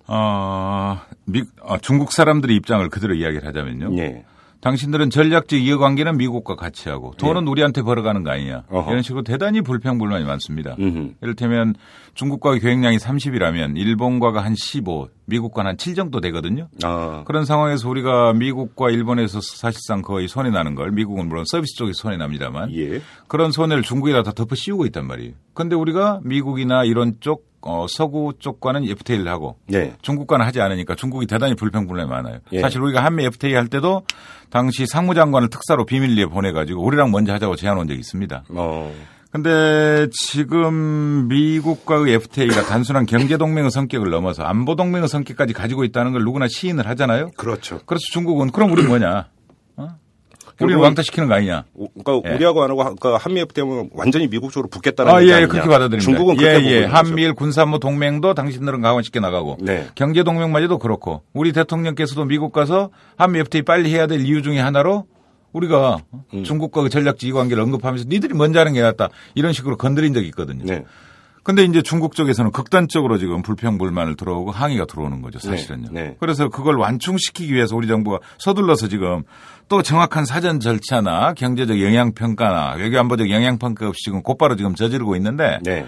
[0.08, 3.98] 어, 미, 어, 중국 사람들의 입장을 그대로 이야기를 하자면요.
[4.00, 4.26] 예.
[4.66, 8.52] 당신들은 전략적 이해관계는 미국과 같이 하고 돈은 우리한테 벌어가는 거 아니냐.
[8.52, 8.76] 예.
[8.76, 8.90] 어허.
[8.90, 10.76] 이런 식으로 대단히 불평불만이 많습니다.
[10.80, 11.14] 음흠.
[11.22, 11.76] 이를테면
[12.16, 16.68] 중국과의 계획량이 30이라면 일본과가 한 15, 미국과는 한 7 정도 되거든요.
[16.84, 21.92] 아, 그런 상황에서 우리가 미국과 일본에서 사실상 거의 손해 나는 걸 미국은 물론 서비스 쪽에
[21.94, 23.02] 손해 납니다만 예.
[23.28, 25.34] 그런 손해를 중국에다 다 덮어 씌우고 있단 말이에요.
[25.54, 29.94] 그런데 우리가 미국이나 이런 쪽 어, 서구 쪽과는 FTA를 하고 네.
[30.02, 32.40] 중국과는 하지 않으니까 중국이 대단히 불평불만이 많아요.
[32.54, 32.62] 예.
[32.62, 34.04] 사실 우리가 한미 FTA 할 때도
[34.50, 38.44] 당시 상무장관을 특사로 비밀리에 보내가지고 우리랑 먼저 하자고 제안 온 적이 있습니다.
[38.50, 38.94] 어,
[39.32, 46.24] 근데 지금 미국과의 FTA가 단순한 경제 동맹의 성격을 넘어서 안보 동맹의 성격까지 가지고 있다는 걸
[46.24, 47.32] 누구나 시인을 하잖아요.
[47.36, 47.82] 그렇죠.
[47.86, 49.26] 그래서 중국은 그럼 우리 뭐냐?
[50.58, 50.64] 어?
[50.64, 51.66] 우리를 결국은- 왕따시키는 거 아니냐?
[51.74, 52.36] 오- 그러니까 예.
[52.36, 55.48] 우리하고 안 하고 그러니까 한미 FTA면 완전히 미국 쪽으로 붙겠다는 아, 예, 아니냐.
[55.48, 56.00] 그렇게 받아들입니다.
[56.04, 56.86] 중국은 그렇게 예, 예.
[56.86, 59.88] 한미일 군사무 동맹도 당신들은 강화시켜 나가고 네.
[59.96, 65.06] 경제 동맹마저도 그렇고 우리 대통령께서도 미국 가서 한미 FTA 빨리 해야 될 이유 중에 하나로
[65.54, 65.98] 우리가
[66.34, 66.44] 음.
[66.44, 70.64] 중국과 그 전략적 이관계를 언급하면서 니들이 먼저 하는 게 낫다 이런 식으로 건드린 적이 있거든요.
[70.66, 70.84] 네.
[71.44, 75.90] 근데 이제 중국 쪽에서는 극단적으로 지금 불평 불만을 들어오고 항의가 들어오는 거죠, 사실은요.
[75.92, 76.16] 네, 네.
[76.20, 79.22] 그래서 그걸 완충시키기 위해서 우리 정부가 서둘러서 지금
[79.68, 85.86] 또 정확한 사전 절차나 경제적 영향평가나 외교안보적 영향평가 없이 지금 곧바로 지금 저지르고 있는데 네.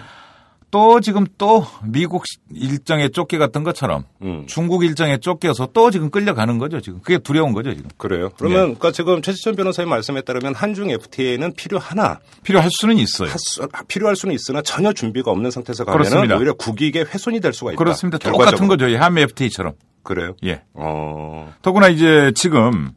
[0.69, 2.23] 또 지금 또 미국
[2.53, 4.43] 일정에 쫓겨갔던 것처럼 음.
[4.47, 6.99] 중국 일정에 쫓겨서 또 지금 끌려가는 거죠, 지금.
[6.99, 7.89] 그게 두려운 거죠, 지금.
[7.95, 8.32] 그래요.
[8.38, 13.30] 그러면 그러니까 지금 최지천 변호사님 말씀에 따르면 한중 FTA는 필요하나 필요할 수는 있어요.
[13.30, 16.36] 할 수- 필요할 수는 있으나 전혀 준비가 없는 상태에서 가면 그렇습니다.
[16.36, 17.78] 오히려 국익에 훼손이 될 수가 있다.
[17.78, 18.17] 그렇습니다.
[18.17, 18.45] 결과적으로.
[18.51, 19.73] 똑같은 거죠, 이 한미 FTA처럼.
[20.03, 20.36] 그래요.
[20.43, 20.63] 예.
[20.73, 21.53] 어.
[21.61, 22.91] 더구나 이제 지금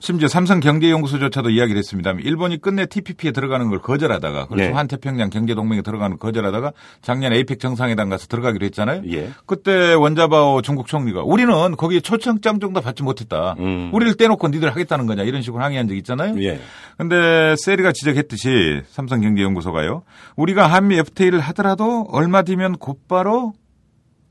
[0.00, 2.12] 심지어 삼성경제연구소조차도 이야기를 했습니다.
[2.22, 4.72] 일본이 끝내 TPP에 들어가는 걸 거절하다가 그리고 네.
[4.72, 6.72] 한태평양 경제동맹에 들어가는 걸 거절하다가
[7.02, 9.02] 작년 에이펙 정상회담 가서 들어가기로 했잖아요.
[9.12, 9.30] 예.
[9.46, 13.56] 그때 원자바오 중국 총리가 우리는 거기에 초청장 정도 받지 못했다.
[13.58, 13.90] 음.
[13.92, 16.34] 우리를 떼놓고 니들 하겠다는 거냐 이런 식으로 항의한 적 있잖아요.
[16.42, 16.60] 예.
[16.96, 20.02] 근데 세리가 지적했듯이 삼성경제연구소가요.
[20.36, 23.52] 우리가 한미 FTA를 하더라도 얼마 뒤면 곧바로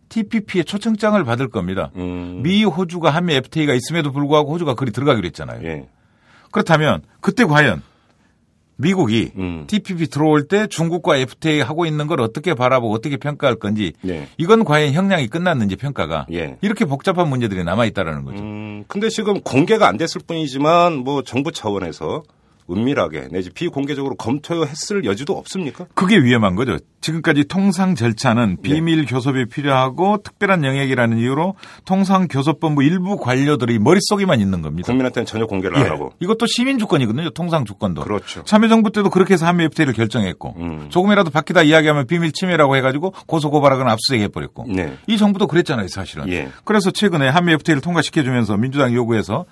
[0.09, 1.91] TPP에 초청장을 받을 겁니다.
[1.95, 2.41] 음.
[2.43, 5.61] 미, 호주가 한미 FTA가 있음에도 불구하고 호주가 그리 들어가기로 했잖아요.
[5.63, 5.87] 예.
[6.51, 7.81] 그렇다면 그때 과연
[8.81, 9.65] 미국이 음.
[9.67, 14.29] TPP 들어올 때 중국과 FTA 하고 있는 걸 어떻게 바라보고 어떻게 평가할 건지 네.
[14.37, 16.57] 이건 과연 형량이 끝났는지 평가가 예.
[16.61, 18.41] 이렇게 복잡한 문제들이 남아 있다라는 거죠.
[18.41, 22.23] 음, 근데 지금 공개가 안 됐을 뿐이지만 뭐 정부 차원에서
[22.71, 25.85] 은밀하게 내지 비공개적으로 검토했을 여지도 없습니까?
[25.93, 26.77] 그게 위험한 거죠.
[27.01, 28.61] 지금까지 통상 절차는 네.
[28.61, 31.55] 비밀 교섭이 필요하고 특별한 영역이라는 이유로
[31.85, 34.87] 통상 교섭본부 일부 관료들이 머릿속에만 있는 겁니다.
[34.87, 35.81] 국민한테는 전혀 공개를 예.
[35.81, 36.13] 안 하고.
[36.19, 37.29] 이것도 시민 주권이거든요.
[37.31, 38.01] 통상 주권도.
[38.01, 38.43] 그렇죠.
[38.43, 40.87] 참여정부 때도 그렇게 해서 한미 FTA를 결정했고 음.
[40.89, 44.97] 조금이라도 바뀌다 이야기하면 비밀 침해라고 해가지고 고소 고발하거나 압수수색 해버렸고 네.
[45.07, 46.27] 이 정부도 그랬잖아요 사실은.
[46.29, 46.49] 예.
[46.65, 49.45] 그래서 최근에 한미 FTA를 통과시켜주면서 민주당 요구해서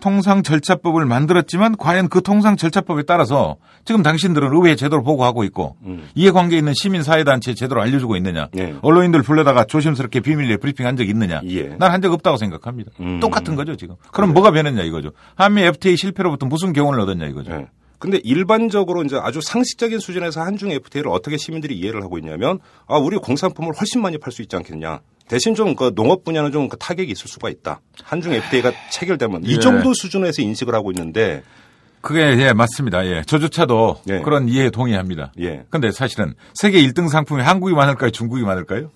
[0.00, 6.08] 통상 절차법을 만들었지만 과연 그 통상 절차법에 따라서 지금 당신들은 의회에 제대로 보고하고 있고 음.
[6.14, 8.74] 이해관계 있는 시민사회단체에 제대로 알려주고 있느냐 예.
[8.82, 11.76] 언론인들 불러다가 조심스럽게 비밀리에 브리핑한 적 있느냐 예.
[11.78, 12.90] 난한 적 없다고 생각합니다.
[13.00, 13.20] 음.
[13.20, 13.96] 똑같은 거죠 지금.
[14.12, 15.12] 그럼 뭐가 변했냐 이거죠.
[15.34, 17.52] 한미 FTA 실패로부터 무슨 교훈을 얻었냐 이거죠.
[17.52, 17.66] 예.
[17.98, 23.16] 근데 일반적으로 이제 아주 상식적인 수준에서 한중 FTA를 어떻게 시민들이 이해를 하고 있냐면 아 우리
[23.16, 25.00] 공산품을 훨씬 많이 팔 수 있지 않겠냐.
[25.28, 27.80] 대신 좀 그 농업 분야는 좀 그 타격이 있을 수가 있다.
[28.02, 29.50] 한중 FTA가 체결되면 예.
[29.52, 31.42] 이 정도 수준에서 인식을 하고 있는데
[32.00, 33.06] 그게 예 맞습니다.
[33.06, 34.20] 예 저조차도 예.
[34.20, 35.32] 그런 이해에 동의합니다.
[35.40, 35.64] 예.
[35.70, 38.90] 근데 사실은 세계 1등 상품이 한국이 많을까요, 중국이 많을까요?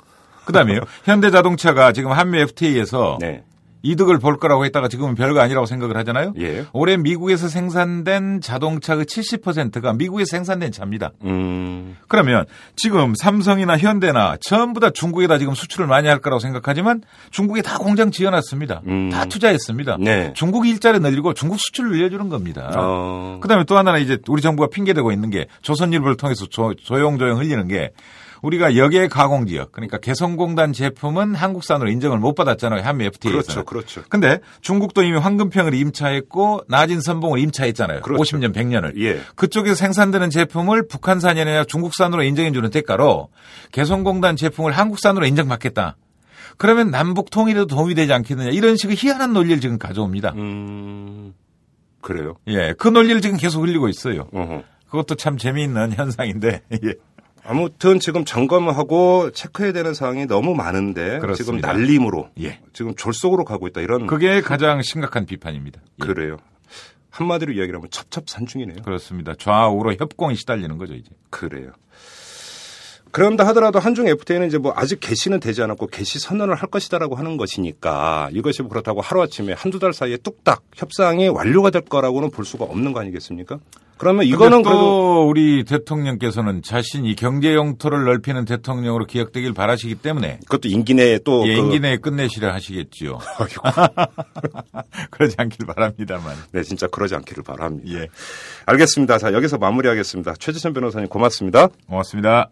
[0.45, 0.81] 그다음에요.
[1.05, 3.43] 현대자동차가 지금 한미 FTA에서 네.
[3.83, 6.35] 이득을 볼 거라고 했다가 지금은 별거 아니라고 생각을 하잖아요.
[6.39, 6.67] 예.
[6.73, 11.13] 올해 미국에서 생산된 자동차의 70%가 미국에서 생산된 차입니다.
[11.25, 11.97] 음.
[12.09, 12.45] 그러면
[12.77, 18.11] 지금 삼성이나 현대나 전부 다 중국에다 지금 수출을 많이 할 거라고 생각하지만 중국에 다 공장
[18.11, 18.83] 지어놨습니다.
[18.87, 19.11] 음.
[19.11, 19.99] 다 투자했습니다.
[20.01, 20.33] 네.
[20.35, 22.71] 중국 일자리 늘리고 중국 수출을 늘려주는 겁니다.
[22.77, 23.39] 어.
[23.41, 27.93] 그다음에 또 하나는 이제 우리 정부가 핑계대고 있는 게 조선일보를 통해서 조, 조용조용 흘리는 게
[28.43, 33.43] 우리가 역외 가공 지역 그러니까 개성공단 제품은 한국산으로 인정을 못 받았잖아요 한미 FTA에서.
[33.43, 34.03] 그렇죠, 그렇죠.
[34.09, 38.01] 근데 중국도 이미 황금평을 임차했고 나진 선봉을 임차했잖아요.
[38.03, 38.23] 그렇죠.
[38.23, 39.01] 50년 100년을.
[39.01, 39.21] 예.
[39.35, 43.29] 그쪽에서 생산되는 제품을 북한산이 아니라 중국산으로 인정해 주는 대가로
[43.73, 45.97] 개성공단 제품을 한국산으로 인정받겠다.
[46.57, 50.33] 그러면 남북 통일에도 도움이 되지 않겠느냐 이런 식의 희한한 논리를 지금 가져옵니다.
[50.37, 51.33] 음.
[52.01, 52.37] 그래요.
[52.49, 54.29] 예, 그 논리를 지금 계속 흘리고 있어요.
[54.33, 54.63] 어허.
[54.91, 56.95] 그것도 참 재미있는 현상인데, 예.
[57.49, 61.35] 아무튼 지금 점검하고 체크해야 되는 사항이 너무 많은데 그렇습니다.
[61.35, 62.61] 지금 날림으로 예.
[62.75, 65.81] 지금 졸속으로 가고 있다 이런 그게 가장 심각한 비판입니다.
[66.03, 66.07] 예.
[66.07, 66.37] 그래요.
[67.11, 68.83] 한마디로 이야기를 하면 첩첩산중이네요.
[68.83, 69.33] 그렇습니다.
[69.35, 71.09] 좌우로 협공이 시달리는 거죠, 이제.
[71.31, 71.73] 그래요.
[73.13, 77.39] 그런다 하더라도 한중 FTA는 이제 뭐 아직 개시는 되지 않았고 개시 선언을 할 것이다라고 하는
[77.39, 82.67] 것이니까 이것이 뭐 그렇다고 하루아침에 한두 달 사이에 뚝딱 협상이 완료가 될 거라고는 볼 수가
[82.67, 83.59] 없는 거 아니겠습니까?
[83.99, 90.69] 그러면 이거는 또 그래도 우리 대통령께서는 자신이 경제 영토를 넓히는 대통령으로 기억되길 바라시기 때문에 그것도
[90.69, 93.19] 임기 내에 또 예, 그- 임기 내에 끝내시려 하시겠지요.
[95.11, 96.37] 그러지 않길 바랍니다만.
[96.53, 97.89] 네, 진짜 그러지 않기를 바랍니다.
[98.01, 98.07] 예,
[98.67, 99.19] 알겠습니다.
[99.19, 100.35] 자, 여기서 마무리하겠습니다.
[100.39, 101.69] 최재천 변호사님 고맙습니다.
[101.89, 102.51] 고맙습니다.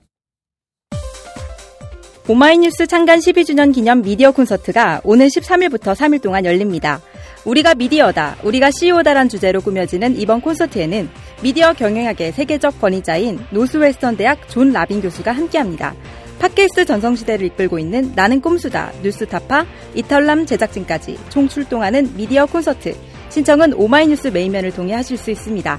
[2.28, 7.00] 오마이뉴스 창간 12주년 기념 미디어 콘서트가 오는 13일부터 3일 동안 열립니다.
[7.46, 11.08] 우리가 미디어다, 우리가 CEO다란 주제로 꾸며지는 이번 콘서트에는
[11.42, 15.94] 미디어 경영학의 세계적 권위자인 노스웨스턴 대학 존 라빈 교수가 함께합니다.
[16.40, 22.96] 팟캐스트 전성시대를 이끌고 있는 나는 꼼수다, 뉴스타파, 이털남 제작진까지 총 출동하는 미디어 콘서트.
[23.30, 25.78] 신청은 오마이뉴스 메인면을 통해 하실 수 있습니다.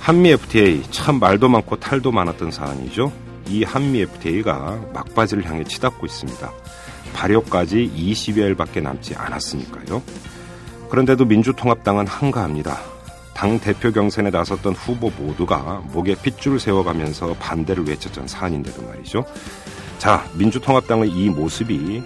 [0.00, 3.29] 한미 FTA 참 말도 많고 탈도 많았던 사안이죠.
[3.50, 6.52] 이 한미 FTA가 막바지를 향해 치닫고 있습니다.
[7.12, 10.02] 발효까지 20여일밖에 남지 않았으니까요.
[10.88, 12.78] 그런데도 민주통합당은 한가합니다.
[13.34, 19.24] 당 대표 경선에 나섰던 후보 모두가 목에 핏줄을 세워가면서 반대를 외쳤던 사안인데도 말이죠.
[19.98, 22.02] 자, 민주통합당의 이 모습이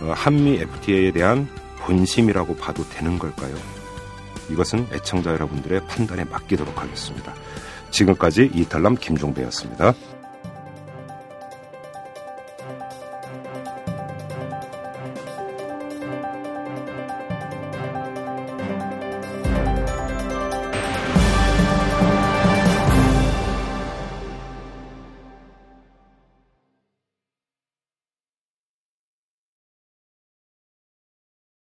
[0.00, 1.46] 어, 한미 FTA에 대한
[1.80, 3.54] 본심이라고 봐도 되는 걸까요?
[4.50, 7.34] 이것은 애청자 여러분들의 판단에 맡기도록 하겠습니다.
[7.90, 9.94] 지금까지 이탈남 김종배였습니다.